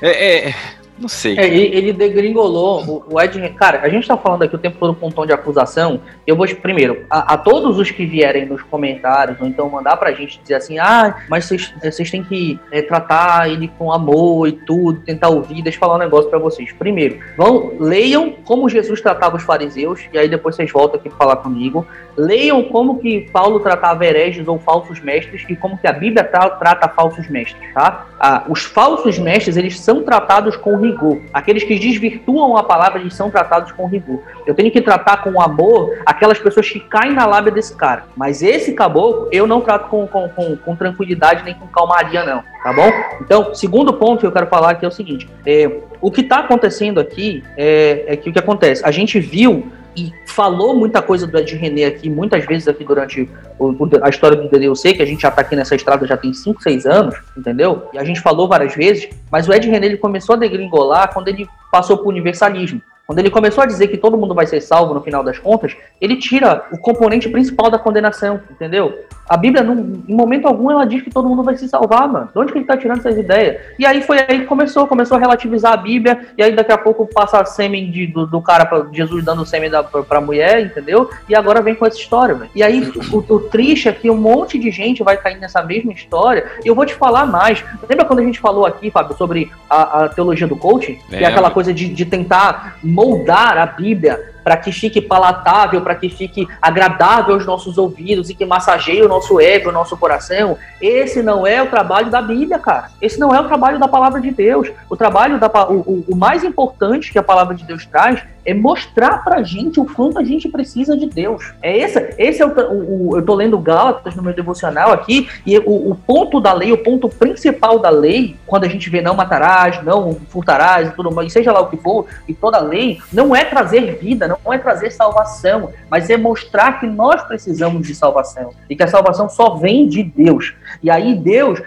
é, 0.00 0.48
é 0.48 0.54
não 0.98 1.08
sei. 1.08 1.38
É, 1.38 1.46
ele 1.46 1.92
degringolou 1.92 3.04
o, 3.08 3.20
Ed. 3.20 3.48
Cara, 3.50 3.80
a 3.82 3.88
gente 3.88 4.08
tá 4.08 4.16
falando 4.16 4.42
aqui 4.42 4.54
o 4.54 4.58
tempo 4.58 4.78
todo 4.78 4.94
com 4.94 5.08
um 5.08 5.10
tom 5.10 5.26
de 5.26 5.32
acusação. 5.32 6.00
Eu 6.26 6.36
vou, 6.36 6.46
primeiro, 6.56 7.04
a, 7.10 7.34
a, 7.34 7.38
todos 7.38 7.78
os 7.78 7.90
que 7.90 8.06
vierem 8.06 8.46
nos 8.46 8.62
comentários, 8.62 9.38
ou 9.40 9.46
então 9.46 9.68
mandar 9.68 9.96
pra 9.96 10.12
gente 10.12 10.40
dizer 10.40 10.54
assim: 10.54 10.78
ah, 10.78 11.24
mas 11.28 11.44
vocês, 11.44 11.74
vocês 11.82 12.10
têm 12.10 12.22
que 12.22 12.58
é, 12.70 12.80
tratar 12.80 13.50
ele 13.50 13.68
com 13.78 13.92
amor 13.92 14.48
e 14.48 14.52
tudo, 14.52 15.00
tentar 15.00 15.28
ouvir. 15.28 15.62
Deixa 15.62 15.76
eu 15.76 15.80
falar 15.80 15.96
um 15.96 15.98
negócio 15.98 16.30
pra 16.30 16.38
vocês. 16.38 16.72
Primeiro, 16.72 17.18
vão, 17.36 17.72
leiam 17.78 18.34
como 18.44 18.68
Jesus 18.68 19.00
tratava 19.00 19.36
os 19.36 19.42
fariseus, 19.42 20.00
e 20.12 20.18
aí 20.18 20.28
depois 20.28 20.56
vocês 20.56 20.70
voltam 20.70 20.98
aqui 20.98 21.08
pra 21.08 21.18
falar 21.18 21.36
comigo. 21.36 21.86
Leiam 22.16 22.62
como 22.64 22.98
que 22.98 23.28
Paulo 23.30 23.60
tratava 23.60 24.06
hereges 24.06 24.48
ou 24.48 24.58
falsos 24.58 25.00
mestres 25.00 25.44
e 25.48 25.54
como 25.54 25.76
que 25.76 25.86
a 25.86 25.92
Bíblia 25.92 26.24
tra 26.24 26.48
trata 26.50 26.88
falsos 26.88 27.28
mestres, 27.28 27.62
tá? 27.74 28.06
Ah, 28.18 28.44
os 28.48 28.62
falsos 28.62 29.18
mestres, 29.18 29.56
eles 29.56 29.78
são 29.78 30.02
tratados 30.02 30.56
com 30.56 30.85
rigor. 30.86 31.20
Aqueles 31.32 31.64
que 31.64 31.78
desvirtuam 31.78 32.56
a 32.56 32.62
palavra, 32.62 33.00
eles 33.00 33.14
são 33.14 33.30
tratados 33.30 33.72
com 33.72 33.86
rigor. 33.86 34.22
Eu 34.46 34.54
tenho 34.54 34.70
que 34.70 34.80
tratar 34.80 35.18
com 35.18 35.40
amor 35.40 35.98
aquelas 36.04 36.38
pessoas 36.38 36.68
que 36.68 36.80
caem 36.80 37.12
na 37.12 37.26
lábia 37.26 37.52
desse 37.52 37.76
cara. 37.76 38.04
Mas 38.16 38.42
esse 38.42 38.72
caboclo, 38.72 39.28
eu 39.32 39.46
não 39.46 39.60
trato 39.60 39.88
com, 39.88 40.06
com, 40.06 40.28
com, 40.28 40.56
com 40.56 40.76
tranquilidade 40.76 41.44
nem 41.44 41.54
com 41.54 41.66
calmaria, 41.66 42.24
não. 42.24 42.42
Tá 42.62 42.72
bom? 42.72 42.90
Então, 43.20 43.54
segundo 43.54 43.92
ponto 43.92 44.20
que 44.20 44.26
eu 44.26 44.32
quero 44.32 44.46
falar 44.46 44.70
aqui 44.70 44.84
é 44.84 44.88
o 44.88 44.92
seguinte: 44.92 45.28
é, 45.44 45.70
o 46.00 46.10
que 46.10 46.22
está 46.22 46.40
acontecendo 46.40 46.98
aqui 46.98 47.44
é, 47.56 48.04
é 48.08 48.16
que 48.16 48.30
o 48.30 48.32
que 48.32 48.38
acontece? 48.38 48.84
A 48.84 48.90
gente 48.90 49.20
viu 49.20 49.70
e 49.96 50.12
falou 50.26 50.74
muita 50.74 51.00
coisa 51.00 51.26
do 51.26 51.38
Ed 51.38 51.56
René 51.56 51.86
aqui, 51.86 52.10
muitas 52.10 52.44
vezes 52.44 52.68
aqui 52.68 52.84
durante 52.84 53.28
o, 53.58 53.74
a 54.02 54.08
história 54.08 54.36
do 54.36 54.48
DDUC, 54.48 54.94
que 54.94 55.02
a 55.02 55.06
gente 55.06 55.22
já 55.22 55.30
tá 55.30 55.40
aqui 55.40 55.56
nessa 55.56 55.74
estrada 55.74 56.06
já 56.06 56.16
tem 56.16 56.32
5, 56.32 56.62
6 56.62 56.86
anos, 56.86 57.14
entendeu? 57.36 57.88
E 57.92 57.98
a 57.98 58.04
gente 58.04 58.20
falou 58.20 58.46
várias 58.46 58.74
vezes, 58.74 59.08
mas 59.32 59.48
o 59.48 59.52
Ed 59.52 59.68
René 59.68 59.86
ele 59.86 59.96
começou 59.96 60.34
a 60.34 60.38
degringolar 60.38 61.12
quando 61.14 61.28
ele 61.28 61.48
passou 61.72 61.96
pro 61.96 62.08
universalismo. 62.08 62.82
Quando 63.06 63.20
ele 63.20 63.30
começou 63.30 63.62
a 63.62 63.66
dizer 63.66 63.86
que 63.86 63.96
todo 63.96 64.18
mundo 64.18 64.34
vai 64.34 64.46
ser 64.46 64.60
salvo 64.60 64.92
no 64.92 65.00
final 65.00 65.22
das 65.22 65.38
contas, 65.38 65.76
ele 66.00 66.16
tira 66.16 66.66
o 66.72 66.78
componente 66.78 67.28
principal 67.28 67.70
da 67.70 67.78
condenação, 67.78 68.40
entendeu? 68.50 69.06
A 69.28 69.36
Bíblia, 69.36 69.62
num, 69.62 70.02
em 70.08 70.14
momento 70.14 70.46
algum, 70.46 70.70
ela 70.70 70.84
diz 70.84 71.02
que 71.02 71.10
todo 71.10 71.28
mundo 71.28 71.42
vai 71.42 71.56
se 71.56 71.68
salvar, 71.68 72.08
mano. 72.08 72.28
De 72.32 72.38
onde 72.38 72.52
que 72.52 72.58
ele 72.58 72.64
tá 72.64 72.76
tirando 72.76 72.98
essas 72.98 73.16
ideias? 73.16 73.60
E 73.78 73.86
aí 73.86 74.02
foi 74.02 74.18
aí 74.18 74.40
que 74.40 74.44
começou, 74.46 74.86
começou 74.86 75.16
a 75.16 75.20
relativizar 75.20 75.72
a 75.72 75.76
Bíblia, 75.76 76.26
e 76.36 76.42
aí 76.42 76.54
daqui 76.54 76.72
a 76.72 76.78
pouco 76.78 77.06
passa 77.06 77.44
sêmen 77.44 77.90
de, 77.90 78.06
do, 78.06 78.26
do, 78.26 78.40
cara, 78.40 78.64
pra, 78.66 78.86
Jesus 78.92 79.24
dando 79.24 79.46
sêmen 79.46 79.70
da, 79.70 79.82
pra, 79.82 80.02
pra 80.02 80.20
mulher, 80.20 80.60
entendeu? 80.64 81.10
E 81.28 81.34
agora 81.34 81.60
vem 81.60 81.74
com 81.74 81.86
essa 81.86 81.98
história, 81.98 82.34
velho. 82.34 82.50
E 82.54 82.62
aí 82.62 82.92
o, 83.12 83.18
o, 83.18 83.40
triste 83.40 83.88
é 83.88 83.92
que 83.92 84.10
um 84.10 84.16
monte 84.16 84.58
de 84.58 84.70
gente 84.70 85.02
vai 85.02 85.16
cair 85.16 85.38
nessa 85.38 85.62
mesma 85.62 85.92
história, 85.92 86.44
e 86.64 86.68
eu 86.68 86.74
vou 86.74 86.86
te 86.86 86.94
falar 86.94 87.26
mais. 87.26 87.64
Lembra 87.88 88.04
quando 88.04 88.20
a 88.20 88.24
gente 88.24 88.38
falou 88.38 88.66
aqui, 88.66 88.90
Fábio, 88.90 89.16
sobre 89.16 89.50
a, 89.68 90.04
a 90.04 90.08
teologia 90.08 90.46
do 90.46 90.56
coaching? 90.56 90.98
É, 91.10 91.18
que 91.18 91.24
é 91.24 91.26
aquela 91.26 91.50
coisa 91.50 91.72
de, 91.74 91.88
de 91.88 92.04
tentar 92.04 92.78
moldar 92.96 93.58
a 93.58 93.66
Bíblia 93.66 94.14
para 94.46 94.56
que 94.56 94.70
fique 94.70 95.00
palatável, 95.00 95.80
para 95.80 95.96
que 95.96 96.08
fique 96.08 96.46
agradável 96.62 97.34
aos 97.34 97.44
nossos 97.44 97.76
ouvidos 97.78 98.30
e 98.30 98.34
que 98.34 98.46
massageie 98.46 99.02
o 99.02 99.08
nosso 99.08 99.40
ego, 99.40 99.70
o 99.70 99.72
nosso 99.72 99.96
coração. 99.96 100.56
Esse 100.80 101.20
não 101.20 101.44
é 101.44 101.60
o 101.60 101.66
trabalho 101.68 102.12
da 102.12 102.22
Bíblia, 102.22 102.56
cara. 102.60 102.92
Esse 103.02 103.18
não 103.18 103.34
é 103.34 103.40
o 103.40 103.48
trabalho 103.48 103.80
da 103.80 103.88
palavra 103.88 104.20
de 104.20 104.30
Deus. 104.30 104.70
O 104.88 104.96
trabalho 104.96 105.40
da 105.40 105.50
o, 105.68 106.04
o 106.06 106.14
mais 106.14 106.44
importante 106.44 107.10
que 107.10 107.18
a 107.18 107.24
palavra 107.24 107.56
de 107.56 107.64
Deus 107.64 107.84
traz 107.86 108.22
é 108.46 108.54
mostrar 108.54 109.24
pra 109.24 109.42
gente 109.42 109.80
o 109.80 109.84
quanto 109.84 110.18
a 110.18 110.24
gente 110.24 110.48
precisa 110.48 110.96
de 110.96 111.06
Deus. 111.06 111.52
É 111.60 111.76
esse, 111.76 112.14
esse 112.16 112.40
é 112.40 112.46
o, 112.46 112.50
o, 112.50 113.10
o 113.10 113.16
eu 113.16 113.24
tô 113.24 113.34
lendo 113.34 113.58
Gálatas 113.58 114.14
no 114.14 114.22
meu 114.22 114.32
devocional 114.32 114.92
aqui 114.92 115.28
e 115.44 115.58
o, 115.58 115.90
o, 115.90 115.94
ponto 115.96 116.40
da 116.40 116.52
lei, 116.52 116.70
o 116.70 116.78
ponto 116.78 117.08
principal 117.08 117.80
da 117.80 117.90
lei, 117.90 118.36
quando 118.46 118.62
a 118.62 118.68
gente 118.68 118.88
vê 118.88 119.02
não 119.02 119.16
matarás, 119.16 119.82
não 119.82 120.16
furtarás 120.28 120.88
e 120.88 120.92
tudo 120.92 121.10
mais, 121.10 121.32
seja 121.32 121.52
lá 121.52 121.60
o 121.60 121.66
que 121.66 121.76
for, 121.76 122.06
e 122.28 122.32
toda 122.32 122.58
a 122.58 122.62
lei 122.62 123.00
não 123.12 123.34
é 123.34 123.44
trazer 123.44 123.98
vida, 123.98 124.28
não 124.28 124.35
não 124.44 124.52
é 124.52 124.58
trazer 124.58 124.90
salvação, 124.90 125.72
mas 125.90 126.08
é 126.10 126.16
mostrar 126.16 126.80
que 126.80 126.86
nós 126.86 127.22
precisamos 127.22 127.86
de 127.86 127.94
salvação 127.94 128.50
e 128.68 128.76
que 128.76 128.82
a 128.82 128.88
salvação 128.88 129.28
só 129.28 129.54
vem 129.54 129.88
de 129.88 130.02
Deus. 130.02 130.54
E 130.82 130.90
aí 130.90 131.14
Deus, 131.14 131.60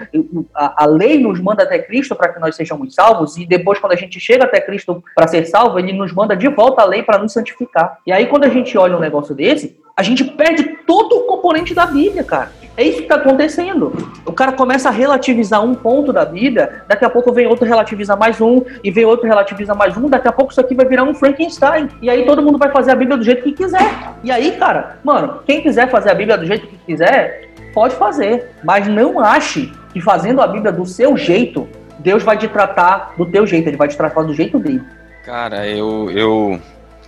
a, 0.53 0.83
a 0.83 0.85
lei 0.85 1.19
nos 1.19 1.39
manda 1.39 1.63
até 1.63 1.79
Cristo 1.79 2.15
para 2.15 2.33
que 2.33 2.39
nós 2.39 2.55
sejamos 2.55 2.93
salvos 2.93 3.37
e 3.37 3.45
depois 3.45 3.79
quando 3.79 3.93
a 3.93 3.97
gente 3.97 4.19
chega 4.19 4.45
até 4.45 4.61
Cristo 4.61 5.03
para 5.15 5.27
ser 5.27 5.45
salvo, 5.45 5.79
ele 5.79 5.93
nos 5.93 6.13
manda 6.13 6.35
de 6.35 6.47
volta 6.47 6.81
a 6.81 6.85
lei 6.85 7.03
para 7.03 7.17
nos 7.17 7.33
santificar. 7.33 7.97
E 8.05 8.11
aí 8.11 8.27
quando 8.27 8.45
a 8.45 8.49
gente 8.49 8.77
olha 8.77 8.95
um 8.95 8.99
negócio 8.99 9.35
desse, 9.35 9.79
a 9.99 10.01
gente 10.01 10.23
perde 10.23 10.63
todo 10.87 11.17
o 11.17 11.23
componente 11.25 11.73
da 11.73 11.85
Bíblia, 11.85 12.23
cara. 12.23 12.53
É 12.77 12.83
isso 12.83 12.99
que 12.99 13.03
está 13.03 13.15
acontecendo. 13.15 13.91
O 14.25 14.31
cara 14.31 14.53
começa 14.53 14.87
a 14.87 14.91
relativizar 14.93 15.61
um 15.61 15.75
ponto 15.75 16.13
da 16.13 16.23
Bíblia, 16.23 16.83
daqui 16.87 17.03
a 17.03 17.09
pouco 17.09 17.33
vem 17.33 17.45
outro 17.45 17.65
relativiza 17.65 18.15
mais 18.15 18.39
um, 18.39 18.63
e 18.81 18.89
vem 18.89 19.03
outro 19.03 19.27
relativiza 19.27 19.75
mais 19.75 19.97
um, 19.97 20.07
daqui 20.07 20.29
a 20.29 20.31
pouco 20.31 20.53
isso 20.53 20.61
aqui 20.61 20.73
vai 20.73 20.85
virar 20.85 21.03
um 21.03 21.13
Frankenstein. 21.13 21.89
E 22.01 22.09
aí 22.09 22.25
todo 22.25 22.41
mundo 22.41 22.57
vai 22.57 22.71
fazer 22.71 22.91
a 22.91 22.95
Bíblia 22.95 23.17
do 23.17 23.25
jeito 23.25 23.43
que 23.43 23.51
quiser. 23.51 23.93
E 24.23 24.31
aí, 24.31 24.51
cara, 24.51 24.99
mano, 25.03 25.41
quem 25.45 25.61
quiser 25.61 25.89
fazer 25.91 26.11
a 26.11 26.15
Bíblia 26.15 26.37
do 26.37 26.45
jeito 26.45 26.65
que 26.65 26.77
quiser, 26.77 27.49
pode 27.73 27.93
fazer. 27.95 28.51
Mas 28.63 28.87
não 28.87 29.19
ache 29.19 29.73
que 29.91 29.99
fazendo 29.99 30.39
a 30.39 30.47
Bíblia 30.47 30.71
do 30.71 30.85
seu 30.85 31.17
jeito, 31.17 31.67
Deus 31.97 32.23
vai 32.23 32.37
te 32.37 32.47
tratar 32.47 33.15
do 33.17 33.25
teu 33.25 33.45
jeito, 33.45 33.67
ele 33.67 33.75
vai 33.75 33.89
te 33.89 33.97
tratar 33.97 34.21
do 34.21 34.33
jeito 34.33 34.57
dele. 34.57 34.81
Cara, 35.25 35.67
eu, 35.67 36.09
eu, 36.09 36.61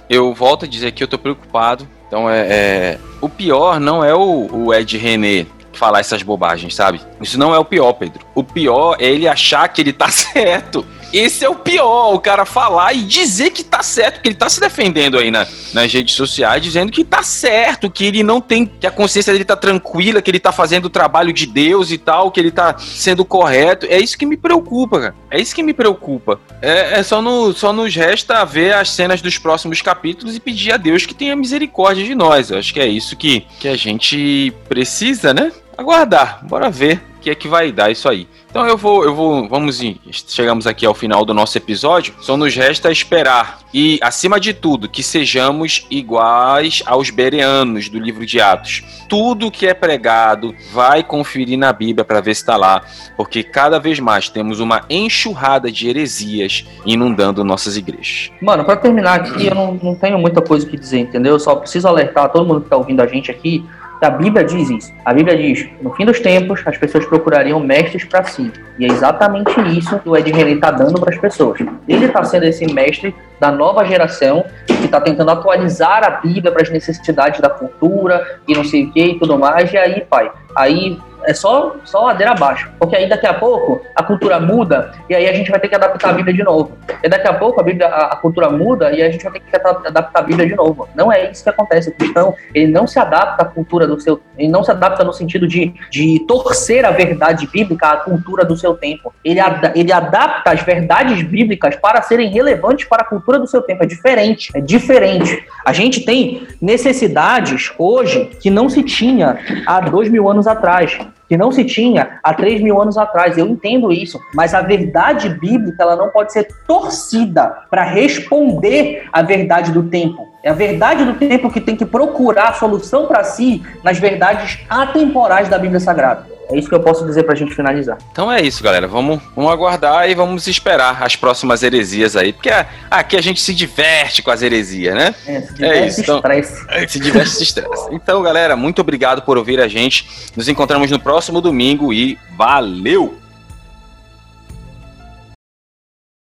eu 0.09 0.33
volto 0.33 0.65
a 0.65 0.67
dizer 0.67 0.91
que 0.91 1.01
eu 1.01 1.07
tô 1.07 1.17
preocupado. 1.17 1.87
Então 2.11 2.29
é, 2.29 2.39
é 2.41 2.97
o 3.21 3.29
pior 3.29 3.79
não 3.79 4.03
é 4.03 4.13
o, 4.13 4.49
o 4.51 4.73
Ed 4.73 4.97
René 4.97 5.45
falar 5.71 6.01
essas 6.01 6.21
bobagens, 6.21 6.75
sabe? 6.75 6.99
Isso 7.21 7.39
não 7.39 7.55
é 7.55 7.57
o 7.57 7.63
pior, 7.63 7.93
Pedro. 7.93 8.25
O 8.35 8.43
pior 8.43 8.97
é 8.99 9.05
ele 9.05 9.29
achar 9.29 9.65
que 9.69 9.79
ele 9.79 9.93
tá 9.93 10.09
certo. 10.11 10.85
Esse 11.13 11.43
é 11.43 11.49
o 11.49 11.55
pior, 11.55 12.13
o 12.13 12.19
cara 12.19 12.45
falar 12.45 12.93
e 12.93 13.03
dizer 13.03 13.51
que 13.51 13.63
tá 13.63 13.83
certo, 13.83 14.15
porque 14.15 14.29
ele 14.29 14.35
tá 14.35 14.49
se 14.49 14.59
defendendo 14.59 15.17
aí 15.17 15.29
na, 15.29 15.45
nas 15.73 15.91
redes 15.91 16.15
sociais, 16.15 16.63
dizendo 16.63 16.91
que 16.91 17.03
tá 17.03 17.21
certo, 17.21 17.89
que 17.89 18.05
ele 18.05 18.23
não 18.23 18.39
tem, 18.39 18.65
que 18.65 18.87
a 18.87 18.91
consciência 18.91 19.33
dele 19.33 19.43
tá 19.43 19.55
tranquila, 19.55 20.21
que 20.21 20.31
ele 20.31 20.39
tá 20.39 20.51
fazendo 20.51 20.85
o 20.85 20.89
trabalho 20.89 21.33
de 21.33 21.45
Deus 21.45 21.91
e 21.91 21.97
tal, 21.97 22.31
que 22.31 22.39
ele 22.39 22.51
tá 22.51 22.77
sendo 22.77 23.25
correto. 23.25 23.85
É 23.89 23.99
isso 23.99 24.17
que 24.17 24.25
me 24.25 24.37
preocupa, 24.37 24.99
cara. 24.99 25.15
É 25.29 25.39
isso 25.39 25.53
que 25.53 25.63
me 25.63 25.73
preocupa. 25.73 26.39
É, 26.61 26.99
é 26.99 27.03
só, 27.03 27.21
no, 27.21 27.53
só 27.53 27.73
nos 27.73 27.93
resta 27.93 28.45
ver 28.45 28.73
as 28.73 28.89
cenas 28.91 29.21
dos 29.21 29.37
próximos 29.37 29.81
capítulos 29.81 30.35
e 30.35 30.39
pedir 30.39 30.71
a 30.73 30.77
Deus 30.77 31.05
que 31.05 31.13
tenha 31.13 31.35
misericórdia 31.35 32.05
de 32.05 32.15
nós. 32.15 32.51
Eu 32.51 32.57
acho 32.57 32.73
que 32.73 32.79
é 32.79 32.87
isso 32.87 33.17
que, 33.17 33.45
que 33.59 33.67
a 33.67 33.75
gente 33.75 34.53
precisa, 34.69 35.33
né? 35.33 35.51
Aguardar. 35.77 36.45
Bora 36.45 36.69
ver 36.69 37.10
que 37.21 37.29
é 37.29 37.35
que 37.35 37.47
vai 37.47 37.71
dar 37.71 37.91
isso 37.91 38.09
aí. 38.09 38.27
Então 38.49 38.67
eu 38.67 38.75
vou, 38.75 39.05
eu 39.05 39.15
vou, 39.15 39.47
vamos, 39.47 39.79
chegamos 40.27 40.67
aqui 40.67 40.85
ao 40.85 40.93
final 40.93 41.23
do 41.23 41.33
nosso 41.33 41.57
episódio. 41.57 42.13
Só 42.19 42.35
nos 42.35 42.53
resta 42.55 42.91
esperar 42.91 43.59
e, 43.73 43.99
acima 44.01 44.39
de 44.39 44.53
tudo, 44.53 44.89
que 44.89 45.01
sejamos 45.01 45.85
iguais 45.89 46.83
aos 46.85 47.09
bereanos 47.09 47.87
do 47.87 47.99
livro 47.99 48.25
de 48.25 48.41
Atos. 48.41 48.83
Tudo 49.07 49.51
que 49.51 49.67
é 49.67 49.73
pregado, 49.73 50.53
vai 50.73 51.03
conferir 51.03 51.57
na 51.57 51.71
Bíblia 51.71 52.03
para 52.03 52.19
ver 52.19 52.33
se 52.35 52.41
está 52.41 52.57
lá, 52.57 52.81
porque 53.15 53.43
cada 53.43 53.79
vez 53.79 53.99
mais 53.99 54.27
temos 54.27 54.59
uma 54.59 54.83
enxurrada 54.89 55.71
de 55.71 55.87
heresias 55.87 56.65
inundando 56.85 57.43
nossas 57.43 57.77
igrejas. 57.77 58.31
Mano, 58.41 58.65
para 58.65 58.77
terminar 58.77 59.21
aqui, 59.21 59.45
eu 59.47 59.55
não, 59.55 59.73
não 59.75 59.95
tenho 59.95 60.17
muita 60.17 60.41
coisa 60.41 60.65
que 60.65 60.77
dizer, 60.77 60.99
entendeu? 60.99 61.33
Eu 61.33 61.39
só 61.39 61.55
preciso 61.55 61.87
alertar 61.87 62.29
todo 62.29 62.45
mundo 62.45 62.61
que 62.61 62.67
está 62.67 62.77
ouvindo 62.77 63.01
a 63.01 63.07
gente 63.07 63.29
aqui 63.29 63.63
a 64.01 64.09
Bíblia 64.09 64.43
diz 64.43 64.69
isso. 64.69 64.93
A 65.05 65.13
Bíblia 65.13 65.37
diz: 65.37 65.69
no 65.79 65.93
fim 65.93 66.05
dos 66.05 66.19
tempos, 66.19 66.61
as 66.65 66.77
pessoas 66.77 67.05
procurariam 67.05 67.59
mestres 67.59 68.03
para 68.03 68.23
si. 68.23 68.51
E 68.79 68.85
é 68.85 68.87
exatamente 68.87 69.51
isso 69.77 69.99
que 69.99 70.09
o 70.09 70.17
Ed 70.17 70.31
René 70.31 70.53
está 70.53 70.71
dando 70.71 70.99
para 70.99 71.13
as 71.13 71.19
pessoas. 71.19 71.59
Ele 71.87 72.05
está 72.05 72.23
sendo 72.23 72.45
esse 72.45 72.65
mestre 72.73 73.15
da 73.39 73.51
nova 73.51 73.85
geração 73.85 74.43
que 74.65 74.85
está 74.85 74.99
tentando 74.99 75.29
atualizar 75.29 76.03
a 76.03 76.09
Bíblia 76.09 76.51
para 76.51 76.63
as 76.63 76.69
necessidades 76.71 77.39
da 77.39 77.49
cultura 77.49 78.39
e 78.47 78.55
não 78.55 78.63
sei 78.63 78.85
o 78.85 78.91
que 78.91 79.03
e 79.03 79.19
tudo 79.19 79.37
mais. 79.37 79.71
E 79.71 79.77
aí, 79.77 80.01
pai, 80.01 80.31
aí 80.55 80.99
é 81.25 81.33
só, 81.33 81.75
só 81.83 82.05
ladeira 82.05 82.31
abaixo. 82.31 82.69
Porque 82.79 82.95
aí 82.95 83.07
daqui 83.07 83.27
a 83.27 83.33
pouco 83.33 83.81
a 83.95 84.03
cultura 84.03 84.39
muda 84.39 84.91
e 85.09 85.15
aí 85.15 85.27
a 85.27 85.33
gente 85.33 85.49
vai 85.49 85.59
ter 85.59 85.67
que 85.67 85.75
adaptar 85.75 86.09
a 86.09 86.13
Bíblia 86.13 86.33
de 86.33 86.43
novo. 86.43 86.77
E 87.03 87.09
daqui 87.09 87.27
a 87.27 87.33
pouco 87.33 87.59
a, 87.59 87.63
Bíblia, 87.63 87.87
a, 87.87 88.13
a 88.13 88.15
cultura 88.15 88.49
muda 88.49 88.91
e 88.91 89.01
a 89.01 89.09
gente 89.09 89.23
vai 89.23 89.33
ter 89.33 89.39
que 89.39 89.55
adaptar 89.55 90.19
a 90.19 90.23
Bíblia 90.23 90.47
de 90.47 90.55
novo. 90.55 90.87
Não 90.95 91.11
é 91.11 91.31
isso 91.31 91.43
que 91.43 91.49
acontece. 91.49 91.89
O 91.89 91.93
cristão, 91.93 92.35
ele 92.53 92.71
não 92.71 92.87
se 92.87 92.99
adapta 92.99 93.43
à 93.43 93.45
cultura 93.45 93.87
do 93.87 93.99
seu. 93.99 94.21
Ele 94.37 94.49
não 94.49 94.63
se 94.63 94.71
adapta 94.71 95.03
no 95.03 95.13
sentido 95.13 95.47
de, 95.47 95.73
de 95.89 96.25
torcer 96.27 96.85
a 96.85 96.91
verdade 96.91 97.47
bíblica 97.47 97.87
à 97.87 97.97
cultura 97.97 98.45
do 98.45 98.57
seu 98.57 98.75
tempo. 98.75 99.13
Ele, 99.23 99.39
ad, 99.39 99.71
ele 99.75 99.91
adapta 99.91 100.51
as 100.51 100.61
verdades 100.61 101.21
bíblicas 101.23 101.75
para 101.75 102.01
serem 102.01 102.29
relevantes 102.29 102.87
para 102.87 103.03
a 103.03 103.05
cultura 103.05 103.39
do 103.39 103.47
seu 103.47 103.61
tempo. 103.61 103.83
É 103.83 103.87
diferente. 103.87 104.51
É 104.55 104.61
diferente. 104.61 105.45
A 105.65 105.73
gente 105.73 106.01
tem 106.01 106.47
necessidades 106.61 107.71
hoje 107.77 108.25
que 108.39 108.49
não 108.49 108.69
se 108.69 108.83
tinha 108.83 109.37
há 109.65 109.79
dois 109.79 110.09
mil 110.09 110.29
anos 110.29 110.47
atrás 110.47 110.99
que 111.31 111.37
não 111.37 111.49
se 111.49 111.63
tinha 111.63 112.19
há 112.21 112.33
3 112.33 112.59
mil 112.59 112.81
anos 112.81 112.97
atrás. 112.97 113.37
Eu 113.37 113.47
entendo 113.47 113.89
isso, 113.89 114.19
mas 114.35 114.53
a 114.53 114.59
verdade 114.59 115.29
bíblica 115.29 115.81
ela 115.81 115.95
não 115.95 116.09
pode 116.09 116.33
ser 116.33 116.45
torcida 116.67 117.47
para 117.69 117.85
responder 117.85 119.07
à 119.13 119.21
verdade 119.21 119.71
do 119.71 119.83
tempo. 119.83 120.27
É 120.43 120.49
a 120.49 120.53
verdade 120.53 121.05
do 121.05 121.13
tempo 121.13 121.49
que 121.49 121.61
tem 121.61 121.77
que 121.77 121.85
procurar 121.85 122.49
a 122.49 122.53
solução 122.55 123.07
para 123.07 123.23
si 123.23 123.63
nas 123.81 123.97
verdades 123.97 124.59
atemporais 124.69 125.47
da 125.47 125.57
Bíblia 125.57 125.79
Sagrada. 125.79 126.25
É 126.51 126.57
isso 126.57 126.67
que 126.67 126.75
eu 126.75 126.79
posso 126.79 127.05
dizer 127.05 127.23
pra 127.23 127.35
gente 127.35 127.53
finalizar. 127.55 127.97
Então 128.11 128.31
é 128.31 128.41
isso, 128.41 128.63
galera. 128.63 128.87
Vamos, 128.87 129.21
vamos 129.35 129.51
aguardar 129.51 130.09
e 130.09 130.13
vamos 130.13 130.47
esperar 130.47 131.01
as 131.01 131.15
próximas 131.15 131.63
heresias 131.63 132.15
aí. 132.15 132.33
Porque 132.33 132.49
aqui 132.89 133.15
a 133.15 133.21
gente 133.21 133.41
se 133.41 133.53
diverte 133.53 134.21
com 134.21 134.31
as 134.31 134.41
heresias, 134.41 134.93
né? 134.93 135.15
É, 135.25 135.41
se 135.41 135.53
diverte 135.53 135.77
é 135.77 135.87
isso. 135.87 136.01
Então. 136.01 136.21
É, 136.69 136.87
se 136.87 136.99
diverte 136.99 137.29
se 137.29 137.43
estresse. 137.43 137.87
Então, 137.91 138.21
galera, 138.21 138.55
muito 138.55 138.81
obrigado 138.81 139.21
por 139.21 139.37
ouvir 139.37 139.59
a 139.59 139.67
gente. 139.67 140.07
Nos 140.35 140.49
encontramos 140.49 140.91
no 140.91 140.99
próximo 140.99 141.41
domingo 141.41 141.93
e 141.93 142.17
valeu! 142.37 143.17